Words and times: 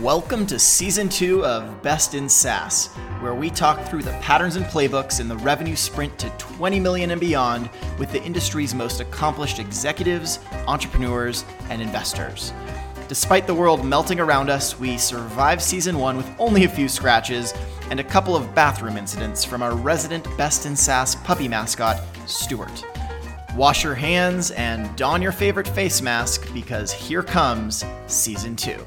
Welcome 0.00 0.46
to 0.46 0.58
season 0.58 1.10
two 1.10 1.44
of 1.44 1.82
Best 1.82 2.14
in 2.14 2.26
SaaS, 2.26 2.86
where 3.20 3.34
we 3.34 3.50
talk 3.50 3.86
through 3.86 4.02
the 4.02 4.18
patterns 4.22 4.56
and 4.56 4.64
playbooks 4.64 5.20
in 5.20 5.28
the 5.28 5.36
revenue 5.36 5.76
sprint 5.76 6.18
to 6.20 6.30
20 6.38 6.80
million 6.80 7.10
and 7.10 7.20
beyond 7.20 7.68
with 7.98 8.10
the 8.10 8.22
industry's 8.22 8.74
most 8.74 9.00
accomplished 9.00 9.58
executives, 9.58 10.38
entrepreneurs, 10.66 11.44
and 11.68 11.82
investors. 11.82 12.54
Despite 13.08 13.46
the 13.46 13.54
world 13.54 13.84
melting 13.84 14.20
around 14.20 14.48
us, 14.48 14.80
we 14.80 14.96
survived 14.96 15.60
season 15.60 15.98
one 15.98 16.16
with 16.16 16.30
only 16.38 16.64
a 16.64 16.68
few 16.70 16.88
scratches 16.88 17.52
and 17.90 18.00
a 18.00 18.04
couple 18.04 18.34
of 18.34 18.54
bathroom 18.54 18.96
incidents 18.96 19.44
from 19.44 19.62
our 19.62 19.74
resident 19.74 20.24
Best 20.38 20.64
in 20.64 20.74
SaaS 20.74 21.14
puppy 21.16 21.46
mascot, 21.46 22.00
Stuart. 22.24 22.86
Wash 23.54 23.84
your 23.84 23.96
hands 23.96 24.50
and 24.52 24.96
don 24.96 25.20
your 25.20 25.32
favorite 25.32 25.68
face 25.68 26.00
mask 26.00 26.50
because 26.54 26.90
here 26.90 27.22
comes 27.22 27.84
season 28.06 28.56
two. 28.56 28.82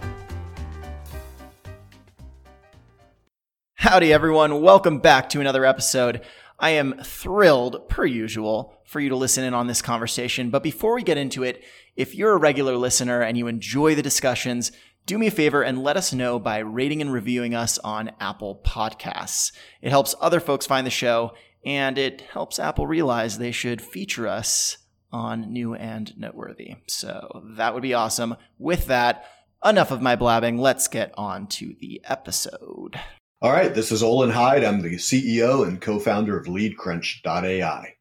Howdy, 3.84 4.14
everyone. 4.14 4.62
Welcome 4.62 5.00
back 5.00 5.28
to 5.32 5.42
another 5.42 5.66
episode. 5.66 6.22
I 6.58 6.70
am 6.70 7.00
thrilled, 7.04 7.90
per 7.90 8.06
usual, 8.06 8.78
for 8.86 9.02
you 9.02 9.10
to 9.10 9.18
listen 9.18 9.44
in 9.44 9.54
on 9.54 9.68
this 9.68 9.82
conversation. 9.82 10.50
But 10.50 10.64
before 10.64 10.96
we 10.96 11.04
get 11.04 11.18
into 11.18 11.44
it, 11.44 11.62
if 11.98 12.16
you're 12.16 12.32
a 12.32 12.38
regular 12.38 12.78
listener 12.78 13.20
and 13.20 13.38
you 13.38 13.48
enjoy 13.48 13.94
the 13.94 14.02
discussions, 14.02 14.72
do 15.06 15.18
me 15.18 15.28
a 15.28 15.32
favor 15.32 15.64
and 15.64 15.84
let 15.84 15.98
us 15.98 16.14
know 16.14 16.40
by 16.40 16.60
rating 16.60 17.02
and 17.02 17.12
reviewing 17.12 17.54
us 17.54 17.78
on 17.80 18.12
Apple 18.22 18.62
Podcasts. 18.66 19.52
It 19.82 19.90
helps 19.90 20.16
other 20.22 20.40
folks 20.40 20.66
find 20.66 20.88
the 20.88 20.90
show 20.90 21.34
and 21.66 21.98
it 21.98 22.22
helps 22.22 22.60
Apple 22.60 22.88
realize 22.88 23.38
they 23.38 23.52
should 23.52 23.82
feature 23.82 24.30
us 24.30 24.78
on 25.12 25.52
New 25.52 25.76
and 25.76 26.18
Noteworthy. 26.18 26.76
So 26.88 27.44
that 27.58 27.74
would 27.74 27.84
be 27.84 27.94
awesome. 27.94 28.38
With 28.58 28.86
that, 28.86 29.26
enough 29.66 29.92
of 29.92 30.02
my 30.02 30.16
blabbing. 30.16 30.58
Let's 30.58 30.88
get 30.88 31.14
on 31.18 31.48
to 31.48 31.76
the 31.82 32.00
episode. 32.06 32.98
All 33.44 33.52
right, 33.52 33.74
this 33.74 33.92
is 33.92 34.02
Olin 34.02 34.30
Hyde. 34.30 34.64
I'm 34.64 34.82
the 34.82 34.96
CEO 34.96 35.68
and 35.68 35.82
co-founder 35.82 36.38
of 36.38 36.46
LeadCrunch.ai. 36.46 37.96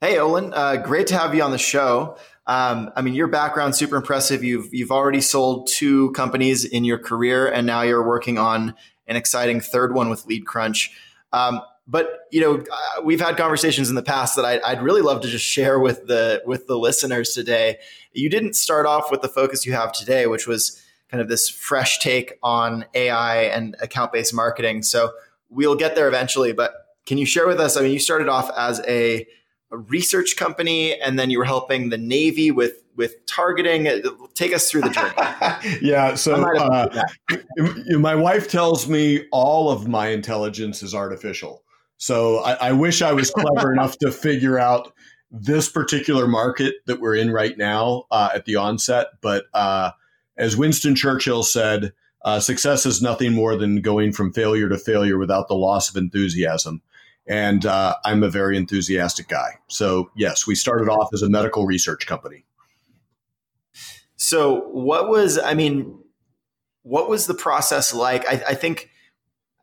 Hey, 0.00 0.18
Olin, 0.18 0.52
uh, 0.52 0.78
great 0.78 1.06
to 1.06 1.16
have 1.16 1.32
you 1.32 1.44
on 1.44 1.52
the 1.52 1.58
show. 1.58 2.16
Um, 2.48 2.90
I 2.96 3.02
mean, 3.02 3.14
your 3.14 3.28
background 3.28 3.76
super 3.76 3.94
impressive. 3.94 4.42
You've 4.42 4.74
you've 4.74 4.90
already 4.90 5.20
sold 5.20 5.68
two 5.68 6.10
companies 6.10 6.64
in 6.64 6.84
your 6.84 6.98
career, 6.98 7.46
and 7.46 7.68
now 7.68 7.82
you're 7.82 8.04
working 8.04 8.36
on 8.36 8.74
an 9.06 9.14
exciting 9.14 9.60
third 9.60 9.94
one 9.94 10.10
with 10.10 10.26
LeadCrunch. 10.26 10.88
Um, 11.32 11.60
but 11.86 12.26
you 12.32 12.40
know, 12.40 12.56
uh, 12.56 13.02
we've 13.04 13.20
had 13.20 13.36
conversations 13.36 13.90
in 13.90 13.94
the 13.94 14.02
past 14.02 14.34
that 14.34 14.44
I, 14.44 14.58
I'd 14.64 14.82
really 14.82 15.02
love 15.02 15.20
to 15.20 15.28
just 15.28 15.44
share 15.44 15.78
with 15.78 16.08
the 16.08 16.42
with 16.46 16.66
the 16.66 16.76
listeners 16.76 17.32
today. 17.32 17.78
You 18.12 18.28
didn't 18.28 18.56
start 18.56 18.86
off 18.86 19.12
with 19.12 19.22
the 19.22 19.28
focus 19.28 19.64
you 19.64 19.72
have 19.72 19.92
today, 19.92 20.26
which 20.26 20.48
was 20.48 20.79
kind 21.10 21.20
of 21.20 21.28
this 21.28 21.48
fresh 21.48 21.98
take 21.98 22.38
on 22.42 22.84
AI 22.94 23.42
and 23.44 23.76
account 23.80 24.12
based 24.12 24.32
marketing. 24.32 24.82
So 24.82 25.12
we'll 25.48 25.76
get 25.76 25.94
there 25.94 26.08
eventually. 26.08 26.52
But 26.52 26.72
can 27.06 27.18
you 27.18 27.26
share 27.26 27.46
with 27.46 27.58
us? 27.58 27.76
I 27.76 27.82
mean, 27.82 27.92
you 27.92 27.98
started 27.98 28.28
off 28.28 28.50
as 28.56 28.80
a, 28.86 29.26
a 29.72 29.76
research 29.76 30.36
company, 30.36 30.98
and 31.00 31.18
then 31.18 31.30
you 31.30 31.38
were 31.38 31.44
helping 31.44 31.90
the 31.90 31.98
Navy 31.98 32.50
with 32.50 32.82
with 32.96 33.24
targeting. 33.26 33.88
Take 34.34 34.54
us 34.54 34.70
through 34.70 34.82
the 34.82 34.90
journey. 34.90 35.78
yeah. 35.82 36.14
So 36.14 36.34
uh, 36.34 37.02
my 37.98 38.14
wife 38.14 38.48
tells 38.48 38.88
me 38.88 39.26
all 39.32 39.70
of 39.70 39.88
my 39.88 40.08
intelligence 40.08 40.82
is 40.82 40.94
artificial. 40.94 41.64
So 41.96 42.38
I, 42.38 42.68
I 42.68 42.72
wish 42.72 43.02
I 43.02 43.12
was 43.12 43.30
clever 43.30 43.72
enough 43.74 43.98
to 43.98 44.10
figure 44.10 44.58
out 44.58 44.92
this 45.30 45.68
particular 45.68 46.26
market 46.26 46.74
that 46.86 47.00
we're 47.00 47.14
in 47.14 47.30
right 47.30 47.56
now 47.56 48.04
uh, 48.10 48.30
at 48.34 48.44
the 48.44 48.56
onset. 48.56 49.08
But 49.20 49.44
uh, 49.54 49.92
as 50.40 50.56
Winston 50.56 50.94
Churchill 50.94 51.42
said, 51.42 51.92
uh, 52.22 52.40
success 52.40 52.86
is 52.86 53.02
nothing 53.02 53.34
more 53.34 53.56
than 53.56 53.82
going 53.82 54.12
from 54.12 54.32
failure 54.32 54.68
to 54.70 54.78
failure 54.78 55.18
without 55.18 55.48
the 55.48 55.54
loss 55.54 55.90
of 55.90 55.96
enthusiasm. 55.96 56.82
And 57.26 57.64
uh, 57.66 57.96
I'm 58.04 58.22
a 58.22 58.30
very 58.30 58.56
enthusiastic 58.56 59.28
guy. 59.28 59.58
So, 59.68 60.10
yes, 60.16 60.46
we 60.46 60.54
started 60.54 60.88
off 60.88 61.10
as 61.12 61.22
a 61.22 61.28
medical 61.28 61.66
research 61.66 62.06
company. 62.06 62.44
So, 64.16 64.62
what 64.70 65.08
was, 65.08 65.38
I 65.38 65.54
mean, 65.54 65.98
what 66.82 67.08
was 67.08 67.26
the 67.26 67.34
process 67.34 67.94
like? 67.94 68.26
I, 68.26 68.42
I 68.48 68.54
think 68.54 68.90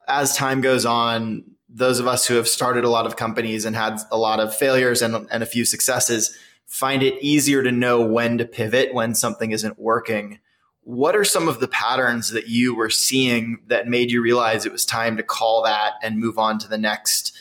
as 0.08 0.36
time 0.36 0.62
goes 0.62 0.86
on, 0.86 1.44
those 1.68 2.00
of 2.00 2.08
us 2.08 2.28
who 2.28 2.36
have 2.36 2.48
started 2.48 2.84
a 2.84 2.90
lot 2.90 3.08
of 3.08 3.16
companies 3.16 3.66
and 3.66 3.76
had 3.76 4.00
a 4.12 4.18
lot 4.18 4.40
of 4.40 4.56
failures 4.56 5.02
and, 5.02 5.28
and 5.32 5.44
a 5.44 5.48
few 5.48 5.66
successes 5.66 6.38
find 6.66 7.02
it 7.02 7.22
easier 7.22 7.64
to 7.64 7.72
know 7.72 8.02
when 8.06 8.38
to 8.38 8.46
pivot 8.46 8.94
when 8.94 9.16
something 9.16 9.52
isn't 9.52 9.80
working 9.80 10.40
what 10.88 11.18
are 11.18 11.26
some 11.26 11.50
of 11.50 11.60
the 11.60 11.68
patterns 11.68 12.30
that 12.30 12.48
you 12.48 12.74
were 12.74 12.90
seeing 12.90 13.60
that 13.68 13.90
made 13.90 14.10
you 14.10 14.22
realize 14.22 14.66
it 14.66 14.72
was 14.72 14.86
time 14.86 15.18
to 15.18 15.22
call 15.24 15.62
that 15.62 15.96
and 16.02 16.18
move 16.18 16.40
on 16.40 16.58
to 16.58 16.68
the 16.70 16.78
next 16.78 17.38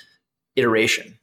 iteration? 0.56 1.16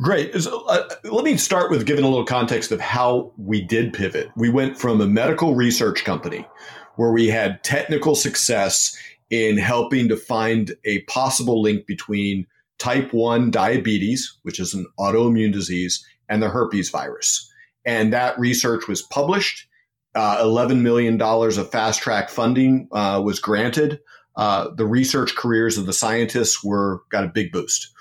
Great. 0.00 0.32
So, 0.40 0.64
uh, 0.66 0.88
let 1.02 1.24
me 1.24 1.36
start 1.36 1.72
with 1.72 1.84
giving 1.84 2.04
a 2.04 2.08
little 2.08 2.24
context 2.24 2.70
of 2.70 2.80
how 2.80 3.32
we 3.36 3.60
did 3.60 3.92
pivot. 3.92 4.30
We 4.36 4.50
went 4.50 4.78
from 4.78 5.00
a 5.00 5.08
medical 5.08 5.56
research 5.56 6.04
company 6.04 6.46
where 6.94 7.10
we 7.10 7.26
had 7.26 7.64
technical 7.64 8.14
success 8.14 8.96
in 9.28 9.58
helping 9.58 10.08
to 10.10 10.16
find 10.16 10.76
a 10.84 11.00
possible 11.02 11.60
link 11.60 11.86
between 11.86 12.46
type 12.78 13.12
1 13.12 13.50
diabetes, 13.50 14.32
which 14.42 14.60
is 14.60 14.74
an 14.74 14.86
autoimmune 15.00 15.52
disease, 15.52 16.06
and 16.28 16.40
the 16.40 16.50
herpes 16.50 16.88
virus. 16.88 17.52
And 17.84 18.12
that 18.12 18.38
research 18.38 18.86
was 18.86 19.02
published 19.02 19.66
uh, 20.14 20.42
$11 20.42 20.80
million 20.80 21.20
of 21.20 21.70
fast 21.70 22.00
track 22.00 22.28
funding 22.28 22.88
uh, 22.92 23.20
was 23.24 23.38
granted. 23.38 24.00
Uh, 24.36 24.68
the 24.74 24.86
research 24.86 25.34
careers 25.34 25.78
of 25.78 25.86
the 25.86 25.92
scientists 25.92 26.62
were 26.62 27.02
got 27.10 27.24
a 27.24 27.28
big 27.28 27.52
boost. 27.52 27.92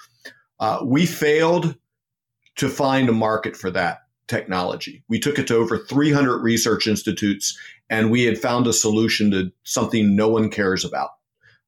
Uh, 0.59 0.79
we 0.84 1.06
failed 1.06 1.75
to 2.56 2.69
find 2.69 3.09
a 3.09 3.13
market 3.13 3.56
for 3.56 3.72
that 3.72 4.00
technology. 4.28 5.03
We 5.07 5.19
took 5.19 5.40
it 5.40 5.47
to 5.47 5.56
over 5.56 5.78
300 5.78 6.40
research 6.40 6.88
institutes, 6.88 7.57
and 7.90 8.12
we 8.12 8.23
had 8.23 8.38
found 8.38 8.67
a 8.67 8.73
solution 8.73 9.31
to 9.31 9.51
something 9.63 10.16
no 10.16 10.28
one 10.28 10.50
cares 10.50 10.84
about. 10.84 11.12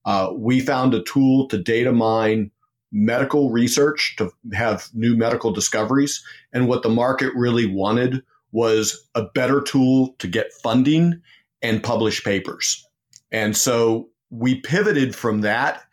Uh, 0.06 0.32
we 0.36 0.60
found 0.60 0.94
a 0.94 1.04
tool 1.04 1.48
to 1.48 1.58
data 1.58 1.92
mine 1.92 2.52
medical 2.92 3.52
research 3.52 4.16
to 4.18 4.32
have 4.54 4.90
new 4.94 5.16
medical 5.16 5.52
discoveries, 5.52 6.24
and 6.52 6.68
what 6.68 6.84
the 6.84 6.90
market 6.90 7.32
really 7.36 7.66
wanted 7.66 8.24
was 8.52 9.08
a 9.16 9.24
better 9.24 9.62
tool 9.62 10.16
to 10.20 10.28
get 10.28 10.54
funding 10.54 11.22
and 11.62 11.84
publish 11.84 12.24
papers. 12.24 12.86
And 13.32 13.56
so 13.56 14.10
we 14.30 14.62
pivoted 14.62 15.16
from 15.16 15.42
that. 15.42 15.84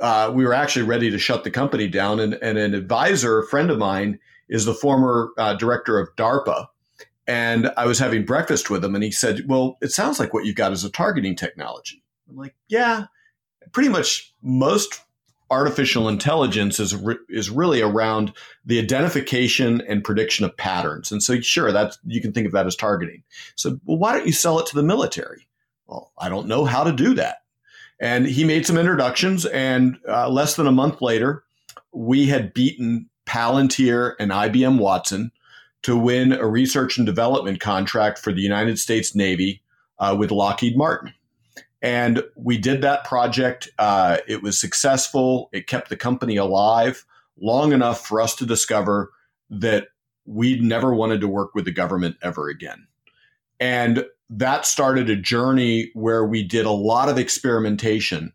Uh, 0.00 0.32
we 0.34 0.44
were 0.44 0.54
actually 0.54 0.84
ready 0.84 1.10
to 1.10 1.18
shut 1.18 1.44
the 1.44 1.50
company 1.50 1.88
down. 1.88 2.20
And, 2.20 2.34
and 2.34 2.58
an 2.58 2.74
advisor, 2.74 3.38
a 3.38 3.46
friend 3.46 3.70
of 3.70 3.78
mine, 3.78 4.18
is 4.48 4.64
the 4.64 4.74
former 4.74 5.30
uh, 5.38 5.54
director 5.54 5.98
of 5.98 6.14
DARPA. 6.16 6.66
And 7.26 7.70
I 7.76 7.86
was 7.86 7.98
having 7.98 8.24
breakfast 8.24 8.68
with 8.68 8.84
him, 8.84 8.96
and 8.96 9.04
he 9.04 9.12
said, 9.12 9.42
Well, 9.46 9.78
it 9.80 9.92
sounds 9.92 10.18
like 10.18 10.34
what 10.34 10.44
you've 10.44 10.56
got 10.56 10.72
is 10.72 10.84
a 10.84 10.90
targeting 10.90 11.36
technology. 11.36 12.02
I'm 12.28 12.36
like, 12.36 12.54
Yeah, 12.68 13.04
pretty 13.70 13.88
much 13.88 14.34
most 14.42 15.00
artificial 15.52 16.08
intelligence 16.08 16.80
is 16.80 16.96
re- 16.96 17.18
is 17.28 17.50
really 17.50 17.82
around 17.82 18.32
the 18.64 18.78
identification 18.78 19.82
and 19.82 20.02
prediction 20.02 20.46
of 20.46 20.56
patterns. 20.56 21.12
And 21.12 21.22
so, 21.22 21.40
sure, 21.40 21.70
that's 21.70 21.98
you 22.06 22.22
can 22.22 22.32
think 22.32 22.46
of 22.46 22.52
that 22.52 22.66
as 22.66 22.74
targeting. 22.74 23.22
So, 23.54 23.78
well, 23.84 23.98
why 23.98 24.14
don't 24.14 24.26
you 24.26 24.32
sell 24.32 24.58
it 24.58 24.66
to 24.66 24.74
the 24.74 24.82
military? 24.82 25.46
Well, 25.86 26.10
I 26.18 26.30
don't 26.30 26.48
know 26.48 26.64
how 26.64 26.84
to 26.84 26.92
do 26.92 27.14
that. 27.14 27.42
And 28.00 28.26
he 28.26 28.44
made 28.44 28.66
some 28.66 28.78
introductions, 28.78 29.44
and 29.46 29.98
uh, 30.08 30.28
less 30.28 30.56
than 30.56 30.66
a 30.66 30.72
month 30.72 31.02
later, 31.02 31.44
we 31.92 32.26
had 32.26 32.54
beaten 32.54 33.08
Palantir 33.26 34.14
and 34.18 34.32
IBM 34.32 34.78
Watson 34.78 35.30
to 35.82 35.96
win 35.96 36.32
a 36.32 36.46
research 36.46 36.96
and 36.96 37.06
development 37.06 37.60
contract 37.60 38.18
for 38.18 38.32
the 38.32 38.40
United 38.40 38.78
States 38.78 39.14
Navy 39.14 39.62
uh, 39.98 40.16
with 40.18 40.30
Lockheed 40.30 40.76
Martin. 40.76 41.12
And 41.82 42.22
we 42.36 42.58
did 42.58 42.80
that 42.82 43.04
project. 43.04 43.68
Uh, 43.78 44.18
it 44.28 44.42
was 44.42 44.58
successful. 44.58 45.50
It 45.52 45.66
kept 45.66 45.88
the 45.88 45.96
company 45.96 46.36
alive 46.36 47.04
long 47.38 47.72
enough 47.72 48.06
for 48.06 48.20
us 48.20 48.36
to 48.36 48.46
discover 48.46 49.10
that 49.50 49.88
we'd 50.24 50.62
never 50.62 50.94
wanted 50.94 51.20
to 51.20 51.28
work 51.28 51.54
with 51.54 51.64
the 51.64 51.72
government 51.72 52.16
ever 52.22 52.48
again. 52.48 52.86
And 53.58 54.06
that 54.30 54.64
started 54.64 55.10
a 55.10 55.16
journey 55.16 55.90
where 55.94 56.24
we 56.24 56.44
did 56.44 56.64
a 56.64 56.70
lot 56.70 57.08
of 57.08 57.18
experimentation 57.18 58.32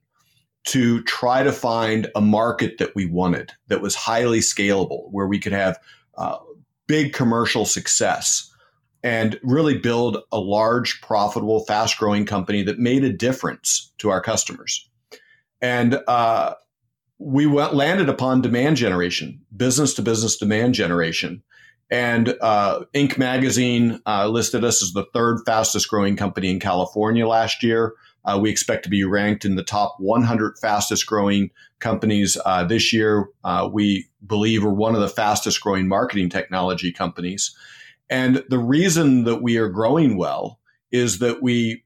to 0.65 1.01
try 1.03 1.43
to 1.43 1.53
find 1.53 2.11
a 2.15 2.21
market 2.21 2.77
that 2.77 2.93
we 2.93 3.05
wanted 3.05 3.53
that 3.67 3.81
was 3.81 3.95
highly 3.95 4.39
scalable, 4.39 5.09
where 5.11 5.25
we 5.27 5.39
could 5.39 5.53
have 5.53 5.79
uh, 6.17 6.37
big 6.87 7.13
commercial 7.13 7.63
success 7.63 8.53
and 9.07 9.39
really 9.41 9.77
build 9.77 10.17
a 10.33 10.37
large, 10.37 10.99
profitable, 10.99 11.63
fast 11.63 11.97
growing 11.97 12.25
company 12.25 12.61
that 12.61 12.77
made 12.77 13.05
a 13.05 13.13
difference 13.13 13.93
to 13.99 14.09
our 14.09 14.19
customers. 14.19 14.89
And 15.61 16.01
uh, 16.09 16.55
we 17.17 17.45
went, 17.45 17.73
landed 17.73 18.09
upon 18.09 18.41
demand 18.41 18.75
generation, 18.75 19.39
business 19.55 19.93
to 19.93 20.01
business 20.01 20.35
demand 20.35 20.73
generation. 20.73 21.41
And 21.89 22.35
uh, 22.41 22.81
Inc. 22.93 23.17
magazine 23.17 24.01
uh, 24.05 24.27
listed 24.27 24.65
us 24.65 24.83
as 24.83 24.91
the 24.91 25.05
third 25.13 25.39
fastest 25.45 25.87
growing 25.87 26.17
company 26.17 26.49
in 26.49 26.59
California 26.59 27.25
last 27.25 27.63
year. 27.63 27.93
Uh, 28.25 28.37
we 28.37 28.49
expect 28.49 28.83
to 28.83 28.89
be 28.89 29.05
ranked 29.05 29.45
in 29.45 29.55
the 29.55 29.63
top 29.63 29.95
100 29.99 30.59
fastest 30.59 31.05
growing 31.05 31.49
companies 31.79 32.37
uh, 32.45 32.65
this 32.65 32.91
year. 32.91 33.29
Uh, 33.45 33.69
we 33.71 34.05
believe 34.25 34.65
we're 34.65 34.71
one 34.71 34.95
of 34.95 35.01
the 35.01 35.07
fastest 35.07 35.61
growing 35.61 35.87
marketing 35.87 36.27
technology 36.27 36.91
companies. 36.91 37.55
And 38.09 38.43
the 38.49 38.59
reason 38.59 39.25
that 39.25 39.41
we 39.41 39.57
are 39.57 39.69
growing 39.69 40.17
well 40.17 40.59
is 40.91 41.19
that 41.19 41.41
we 41.41 41.83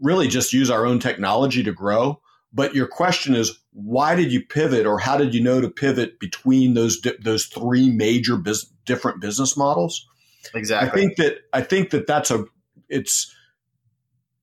really 0.00 0.28
just 0.28 0.52
use 0.52 0.70
our 0.70 0.84
own 0.84 0.98
technology 0.98 1.62
to 1.62 1.72
grow. 1.72 2.20
But 2.52 2.74
your 2.74 2.86
question 2.86 3.34
is, 3.34 3.58
why 3.72 4.14
did 4.14 4.32
you 4.32 4.44
pivot, 4.44 4.86
or 4.86 4.98
how 4.98 5.16
did 5.16 5.34
you 5.34 5.42
know 5.42 5.60
to 5.60 5.68
pivot 5.68 6.20
between 6.20 6.74
those 6.74 7.00
those 7.20 7.46
three 7.46 7.90
major 7.90 8.36
biz- 8.36 8.70
different 8.84 9.20
business 9.20 9.56
models? 9.56 10.06
Exactly. 10.54 10.88
I 10.88 10.92
think 10.92 11.16
that 11.16 11.38
I 11.52 11.62
think 11.62 11.90
that 11.90 12.06
that's 12.06 12.30
a 12.30 12.44
it's 12.88 13.34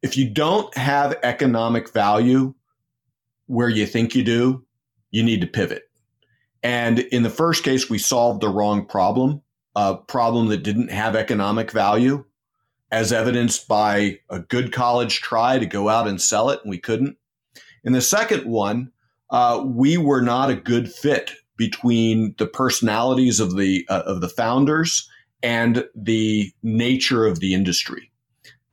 if 0.02 0.18
you 0.18 0.30
don't 0.30 0.76
have 0.76 1.16
economic 1.24 1.94
value 1.94 2.54
where 3.46 3.70
you 3.70 3.86
think 3.86 4.16
you 4.16 4.24
do, 4.24 4.66
you 5.12 5.24
need 5.24 5.42
to 5.42 5.48
pivot. 5.48 5.84
And 6.64 7.00
in 7.00 7.24
the 7.24 7.30
first 7.30 7.64
case, 7.64 7.90
we 7.90 7.98
solved 7.98 8.42
the 8.42 8.50
wrong 8.50 8.86
problem, 8.86 9.42
a 9.76 9.96
problem 9.96 10.48
that 10.48 10.64
didn't 10.64 10.92
have 10.92 11.16
economic 11.16 11.72
value, 11.72 12.26
as 12.92 13.14
evidenced 13.14 13.68
by 13.68 14.20
a 14.30 14.40
good 14.40 14.74
college 14.74 15.22
try 15.22 15.58
to 15.58 15.66
go 15.66 15.90
out 15.90 16.08
and 16.08 16.22
sell 16.22 16.50
it, 16.50 16.60
and 16.62 16.70
we 16.70 16.78
couldn't. 16.78 17.18
In 17.84 17.94
the 17.94 18.02
second 18.02 18.46
one, 18.46 18.92
uh, 19.30 19.64
we 19.66 19.98
were 19.98 20.22
not 20.22 20.50
a 20.50 20.56
good 20.56 20.92
fit 20.92 21.32
between 21.58 22.36
the 22.38 22.48
personalities 22.48 23.40
of 23.40 23.56
the 23.56 23.86
uh, 23.90 24.04
of 24.06 24.22
the 24.22 24.30
founders 24.30 25.10
and 25.44 25.86
the 25.96 26.52
nature 26.64 27.26
of 27.26 27.40
the 27.40 27.54
industry. 27.54 28.12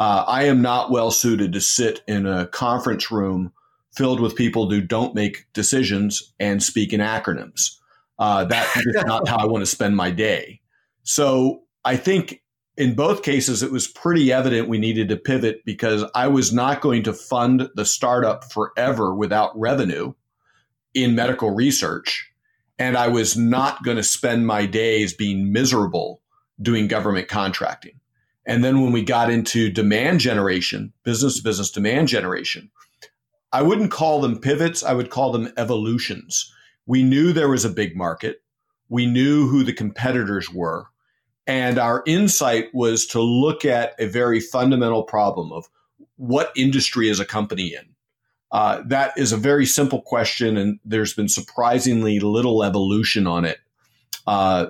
Uh, 0.01 0.25
I 0.27 0.45
am 0.45 0.63
not 0.63 0.91
well 0.91 1.11
suited 1.11 1.53
to 1.53 1.61
sit 1.61 2.03
in 2.07 2.27
a 2.27 2.47
conference 2.47 3.11
room 3.11 3.53
filled 3.95 4.21
with 4.21 4.37
people 4.37 4.71
who 4.71 4.81
don't 4.81 5.15
make 5.15 5.47
decisions 5.53 6.33
and 6.39 6.63
speak 6.63 6.93
in 6.93 7.01
acronyms. 7.01 7.77
Uh, 8.19 8.45
that 8.45 8.69
is 8.77 9.05
not 9.05 9.29
how 9.29 9.39
I 9.39 9.47
want 9.47 9.63
to 9.63 9.67
spend 9.67 9.97
my 9.97 10.11
day. 10.11 10.58
So 11.09 11.63
I 11.87 11.97
think 11.97 12.43
in 12.77 12.95
both 12.95 13.23
cases, 13.23 13.63
it 13.63 13.73
was 13.73 13.89
pretty 13.89 14.31
evident 14.31 14.69
we 14.69 14.77
needed 14.77 15.09
to 15.09 15.17
pivot 15.17 15.65
because 15.65 16.05
I 16.15 16.29
was 16.29 16.53
not 16.53 16.83
going 16.83 17.03
to 17.05 17.15
fund 17.15 17.71
the 17.75 17.87
startup 17.87 18.53
forever 18.53 19.15
without 19.15 19.59
revenue 19.59 20.13
in 20.93 21.15
medical 21.15 21.51
research. 21.51 22.31
And 22.79 22.95
I 22.95 23.09
was 23.09 23.39
not 23.39 23.83
going 23.85 23.97
to 23.97 24.03
spend 24.03 24.47
my 24.47 24.67
days 24.67 25.15
being 25.15 25.51
miserable 25.51 26.21
doing 26.61 26.89
government 26.89 27.29
contracting. 27.29 27.99
And 28.45 28.63
then 28.63 28.83
when 28.83 28.93
we 28.93 29.03
got 29.03 29.31
into 29.31 29.71
demand 29.71 30.21
generation, 30.21 30.93
business 31.05 31.39
to 31.39 31.43
business 31.43 31.71
demand 31.71 32.09
generation, 32.09 32.71
I 33.51 33.63
wouldn't 33.63 33.93
call 33.93 34.21
them 34.21 34.43
pivots, 34.43 34.83
I 34.83 34.93
would 34.93 35.09
call 35.09 35.33
them 35.33 35.55
evolutions. 35.57 36.53
We 36.85 37.03
knew 37.03 37.33
there 37.33 37.49
was 37.49 37.65
a 37.65 37.71
big 37.71 37.97
market, 37.97 38.43
we 38.91 39.07
knew 39.07 39.49
who 39.49 39.65
the 39.65 39.73
competitors 39.73 40.53
were 40.53 40.89
and 41.49 41.79
our 41.79 42.03
insight 42.07 42.73
was 42.75 43.07
to 43.07 43.21
look 43.21 43.65
at 43.65 43.95
a 43.99 44.07
very 44.07 44.39
fundamental 44.39 45.03
problem 45.03 45.51
of 45.51 45.67
what 46.17 46.53
industry 46.55 47.09
is 47.09 47.19
a 47.19 47.25
company 47.25 47.75
in? 47.75 47.89
Uh, 48.53 48.83
that 48.87 49.13
is 49.17 49.33
a 49.33 49.37
very 49.37 49.65
simple 49.67 50.03
question, 50.03 50.57
and 50.57 50.79
there's 50.85 51.15
been 51.15 51.29
surprisingly 51.29 52.21
little 52.21 52.63
evolution 52.63 53.27
on 53.27 53.45
it 53.45 53.59
uh, 54.27 54.67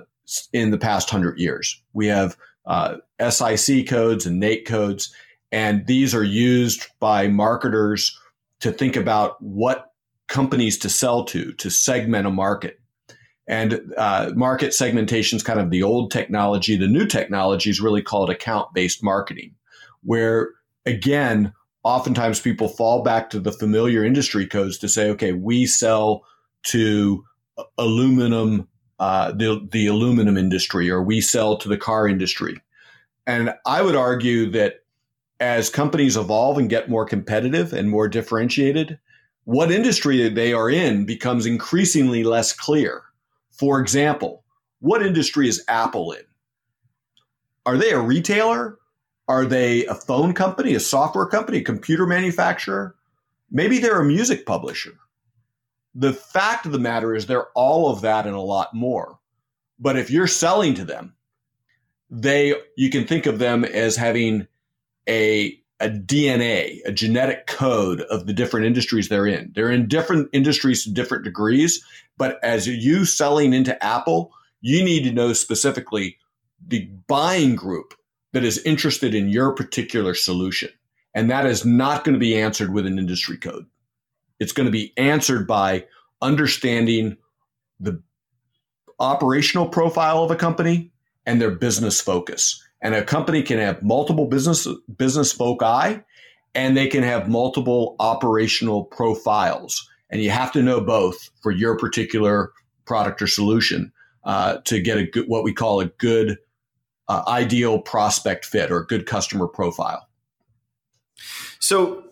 in 0.53 0.71
the 0.71 0.77
past 0.77 1.09
hundred 1.09 1.37
years. 1.37 1.81
We 1.93 2.07
have 2.07 2.37
uh, 2.65 2.97
SIC 3.29 3.87
codes 3.87 4.25
and 4.25 4.41
NAICS 4.41 4.65
codes, 4.65 5.13
and 5.51 5.85
these 5.85 6.15
are 6.15 6.23
used 6.23 6.87
by 6.99 7.27
marketers 7.27 8.17
to 8.61 8.71
think 8.71 8.95
about 8.95 9.41
what 9.41 9.91
companies 10.27 10.77
to 10.77 10.89
sell 10.89 11.25
to, 11.25 11.51
to 11.53 11.69
segment 11.69 12.27
a 12.27 12.31
market. 12.31 12.78
And 13.49 13.93
uh, 13.97 14.31
market 14.35 14.75
segmentation 14.75 15.35
is 15.35 15.43
kind 15.43 15.59
of 15.59 15.71
the 15.71 15.81
old 15.81 16.11
technology. 16.11 16.77
The 16.77 16.87
new 16.87 17.07
technology 17.07 17.71
is 17.71 17.81
really 17.81 18.03
called 18.03 18.29
account 18.29 18.73
based 18.75 19.03
marketing, 19.03 19.55
where 20.03 20.49
again, 20.85 21.51
oftentimes 21.83 22.39
people 22.39 22.67
fall 22.67 23.01
back 23.01 23.31
to 23.31 23.39
the 23.39 23.51
familiar 23.51 24.05
industry 24.05 24.45
codes 24.45 24.77
to 24.77 24.87
say, 24.87 25.09
okay, 25.09 25.33
we 25.33 25.65
sell 25.65 26.23
to 26.63 27.25
aluminum, 27.79 28.67
uh, 28.99 29.31
the, 29.31 29.67
the 29.71 29.87
aluminum 29.87 30.37
industry, 30.37 30.89
or 30.89 31.01
we 31.01 31.19
sell 31.19 31.57
to 31.57 31.67
the 31.67 31.77
car 31.77 32.07
industry. 32.07 32.61
And 33.25 33.55
I 33.65 33.81
would 33.81 33.95
argue 33.95 34.51
that 34.51 34.83
as 35.39 35.71
companies 35.71 36.17
evolve 36.17 36.59
and 36.59 36.69
get 36.69 36.89
more 36.89 37.05
competitive 37.05 37.73
and 37.73 37.89
more 37.89 38.07
differentiated, 38.07 38.99
what 39.45 39.71
industry 39.71 40.29
they 40.29 40.53
are 40.53 40.69
in 40.69 41.05
becomes 41.05 41.47
increasingly 41.47 42.23
less 42.23 42.53
clear. 42.53 43.03
For 43.59 43.81
example, 43.81 44.45
what 44.79 45.05
industry 45.05 45.49
is 45.49 45.65
Apple 45.67 46.13
in? 46.13 46.23
Are 47.65 47.77
they 47.77 47.91
a 47.91 47.99
retailer? 47.99 48.79
Are 49.27 49.45
they 49.45 49.85
a 49.85 49.95
phone 49.95 50.33
company, 50.33 50.73
a 50.75 50.79
software 50.79 51.25
company, 51.25 51.57
a 51.57 51.63
computer 51.63 52.07
manufacturer? 52.07 52.95
Maybe 53.51 53.79
they're 53.79 53.99
a 53.99 54.05
music 54.05 54.45
publisher. 54.45 54.93
The 55.93 56.13
fact 56.13 56.65
of 56.65 56.71
the 56.71 56.79
matter 56.79 57.13
is 57.13 57.25
they're 57.25 57.49
all 57.53 57.91
of 57.91 57.99
that 58.01 58.25
and 58.25 58.35
a 58.35 58.39
lot 58.39 58.73
more. 58.73 59.19
But 59.77 59.97
if 59.97 60.09
you're 60.09 60.27
selling 60.27 60.73
to 60.75 60.85
them, 60.85 61.13
they 62.09 62.55
you 62.77 62.89
can 62.89 63.05
think 63.05 63.25
of 63.25 63.39
them 63.39 63.65
as 63.65 63.97
having 63.97 64.47
a 65.07 65.58
a 65.79 65.89
DNA, 65.89 66.79
a 66.85 66.91
genetic 66.91 67.47
code 67.47 68.01
of 68.01 68.25
the 68.25 68.33
different 68.33 68.65
industries 68.65 69.07
they're 69.07 69.27
in. 69.27 69.51
They're 69.55 69.71
in 69.71 69.87
different 69.87 70.29
industries 70.33 70.83
to 70.83 70.91
different 70.91 71.23
degrees, 71.23 71.83
but 72.17 72.37
as 72.43 72.67
you 72.67 73.05
selling 73.05 73.53
into 73.53 73.81
Apple, 73.83 74.33
you 74.61 74.83
need 74.83 75.03
to 75.03 75.11
know 75.11 75.31
specifically 75.33 76.17
the 76.67 76.89
buying 77.07 77.55
group 77.55 77.93
that 78.33 78.43
is 78.43 78.63
interested 78.65 79.15
in 79.15 79.29
your 79.29 79.53
particular 79.53 80.13
solution. 80.13 80.69
And 81.15 81.29
that 81.31 81.45
is 81.45 81.65
not 81.65 82.03
going 82.03 82.13
to 82.13 82.19
be 82.19 82.37
answered 82.37 82.73
with 82.73 82.85
an 82.85 82.99
industry 82.99 83.37
code. 83.37 83.65
It's 84.39 84.51
going 84.51 84.65
to 84.65 84.71
be 84.71 84.93
answered 84.97 85.47
by 85.47 85.85
understanding 86.21 87.17
the 87.79 88.01
operational 88.99 89.67
profile 89.67 90.23
of 90.23 90.31
a 90.31 90.35
company 90.35 90.91
and 91.25 91.41
their 91.41 91.51
business 91.51 92.01
focus. 92.01 92.63
And 92.81 92.95
a 92.95 93.03
company 93.03 93.43
can 93.43 93.59
have 93.59 93.83
multiple 93.83 94.27
business 94.27 94.67
business 94.97 95.31
foci 95.31 96.01
and 96.55 96.75
they 96.75 96.87
can 96.87 97.03
have 97.03 97.29
multiple 97.29 97.95
operational 97.99 98.85
profiles. 98.85 99.87
And 100.09 100.21
you 100.21 100.31
have 100.31 100.51
to 100.53 100.63
know 100.63 100.81
both 100.81 101.29
for 101.41 101.51
your 101.51 101.77
particular 101.77 102.51
product 102.85 103.21
or 103.21 103.27
solution 103.27 103.91
uh, 104.23 104.57
to 104.65 104.81
get 104.81 104.97
a 104.97 105.05
good, 105.05 105.27
what 105.27 105.43
we 105.43 105.53
call 105.53 105.79
a 105.79 105.85
good 105.85 106.37
uh, 107.07 107.23
ideal 107.27 107.79
prospect 107.79 108.45
fit 108.45 108.71
or 108.71 108.79
a 108.79 108.85
good 108.85 109.05
customer 109.05 109.47
profile. 109.47 110.07
So 111.59 112.03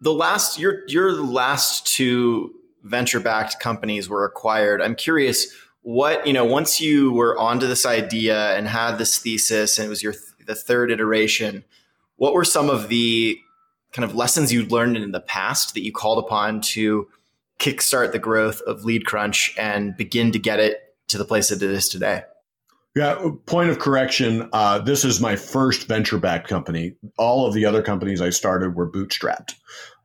the 0.00 0.12
last 0.12 0.58
your 0.58 0.82
your 0.86 1.12
last 1.12 1.86
two 1.86 2.52
venture 2.82 3.20
backed 3.20 3.58
companies 3.60 4.08
were 4.08 4.24
acquired. 4.24 4.82
I'm 4.82 4.94
curious 4.94 5.46
what 5.84 6.26
you 6.26 6.32
know 6.32 6.46
once 6.46 6.80
you 6.80 7.12
were 7.12 7.38
onto 7.38 7.66
this 7.66 7.84
idea 7.84 8.56
and 8.56 8.66
had 8.66 8.96
this 8.96 9.18
thesis 9.18 9.78
and 9.78 9.86
it 9.86 9.88
was 9.90 10.02
your 10.02 10.14
th- 10.14 10.46
the 10.46 10.54
third 10.54 10.90
iteration 10.90 11.62
what 12.16 12.32
were 12.32 12.44
some 12.44 12.70
of 12.70 12.88
the 12.88 13.38
kind 13.92 14.08
of 14.08 14.14
lessons 14.14 14.50
you 14.50 14.64
learned 14.64 14.96
in 14.96 15.12
the 15.12 15.20
past 15.20 15.74
that 15.74 15.84
you 15.84 15.92
called 15.92 16.18
upon 16.18 16.62
to 16.62 17.06
kickstart 17.58 18.12
the 18.12 18.18
growth 18.18 18.62
of 18.62 18.84
lead 18.86 19.04
crunch 19.04 19.54
and 19.58 19.94
begin 19.96 20.32
to 20.32 20.38
get 20.38 20.58
it 20.58 20.96
to 21.06 21.18
the 21.18 21.24
place 21.24 21.50
that 21.50 21.62
it 21.62 21.70
is 21.70 21.88
today 21.88 22.22
yeah, 22.96 23.30
point 23.46 23.70
of 23.70 23.80
correction. 23.80 24.48
Uh, 24.52 24.78
this 24.78 25.04
is 25.04 25.20
my 25.20 25.34
first 25.34 25.88
venture 25.88 26.18
backed 26.18 26.46
company. 26.46 26.94
All 27.18 27.44
of 27.44 27.52
the 27.52 27.64
other 27.64 27.82
companies 27.82 28.20
I 28.20 28.30
started 28.30 28.76
were 28.76 28.88
bootstrapped. 28.88 29.54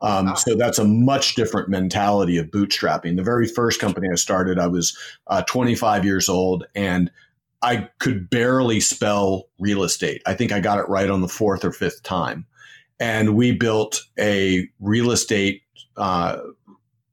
Um, 0.02 0.28
wow. 0.28 0.34
So 0.36 0.56
that's 0.56 0.80
a 0.80 0.86
much 0.86 1.36
different 1.36 1.70
mentality 1.70 2.38
of 2.38 2.48
bootstrapping. 2.48 3.18
The 3.18 3.24
very 3.24 3.48
first 3.48 3.82
company 3.82 4.08
I 4.12 4.16
started, 4.16 4.58
I 4.58 4.68
was 4.68 4.98
uh, 5.28 5.42
25 5.44 6.06
years 6.06 6.30
old 6.30 6.66
and 6.76 7.12
I 7.62 7.90
could 8.00 8.30
barely 8.30 8.80
spell 8.80 9.50
real 9.60 9.84
estate. 9.84 10.22
I 10.26 10.34
think 10.34 10.52
I 10.52 10.62
got 10.62 10.80
it 10.80 10.88
right 10.88 11.10
on 11.10 11.22
the 11.22 11.28
fourth 11.28 11.66
or 11.66 11.72
fifth 11.72 12.04
time. 12.04 12.46
And 13.00 13.36
we 13.36 13.52
built 13.52 14.04
a 14.18 14.70
real 14.80 15.12
estate 15.12 15.64
uh, 15.98 16.38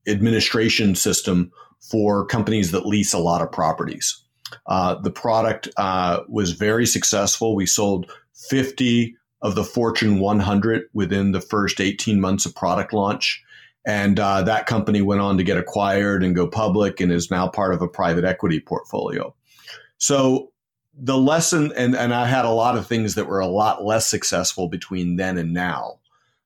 administration 0.06 0.94
system 0.94 1.50
for 1.80 2.26
companies 2.26 2.70
that 2.72 2.86
lease 2.86 3.12
a 3.12 3.18
lot 3.18 3.42
of 3.42 3.50
properties. 3.50 4.22
Uh, 4.66 4.94
the 4.94 5.10
product 5.10 5.68
uh, 5.76 6.20
was 6.28 6.52
very 6.52 6.86
successful. 6.86 7.56
We 7.56 7.66
sold 7.66 8.10
50 8.48 9.16
of 9.46 9.54
the 9.54 9.62
Fortune 9.62 10.18
100 10.18 10.90
within 10.92 11.30
the 11.30 11.40
first 11.40 11.80
18 11.80 12.20
months 12.20 12.46
of 12.46 12.54
product 12.56 12.92
launch. 12.92 13.44
And 13.86 14.18
uh, 14.18 14.42
that 14.42 14.66
company 14.66 15.02
went 15.02 15.20
on 15.20 15.36
to 15.36 15.44
get 15.44 15.56
acquired 15.56 16.24
and 16.24 16.34
go 16.34 16.48
public 16.48 17.00
and 17.00 17.12
is 17.12 17.30
now 17.30 17.46
part 17.46 17.72
of 17.72 17.80
a 17.80 17.86
private 17.86 18.24
equity 18.24 18.58
portfolio. 18.58 19.32
So 19.98 20.50
the 20.98 21.16
lesson, 21.16 21.72
and, 21.76 21.94
and 21.94 22.12
I 22.12 22.26
had 22.26 22.44
a 22.44 22.50
lot 22.50 22.76
of 22.76 22.88
things 22.88 23.14
that 23.14 23.28
were 23.28 23.38
a 23.38 23.46
lot 23.46 23.84
less 23.84 24.08
successful 24.08 24.68
between 24.68 25.14
then 25.14 25.38
and 25.38 25.52
now. 25.52 26.00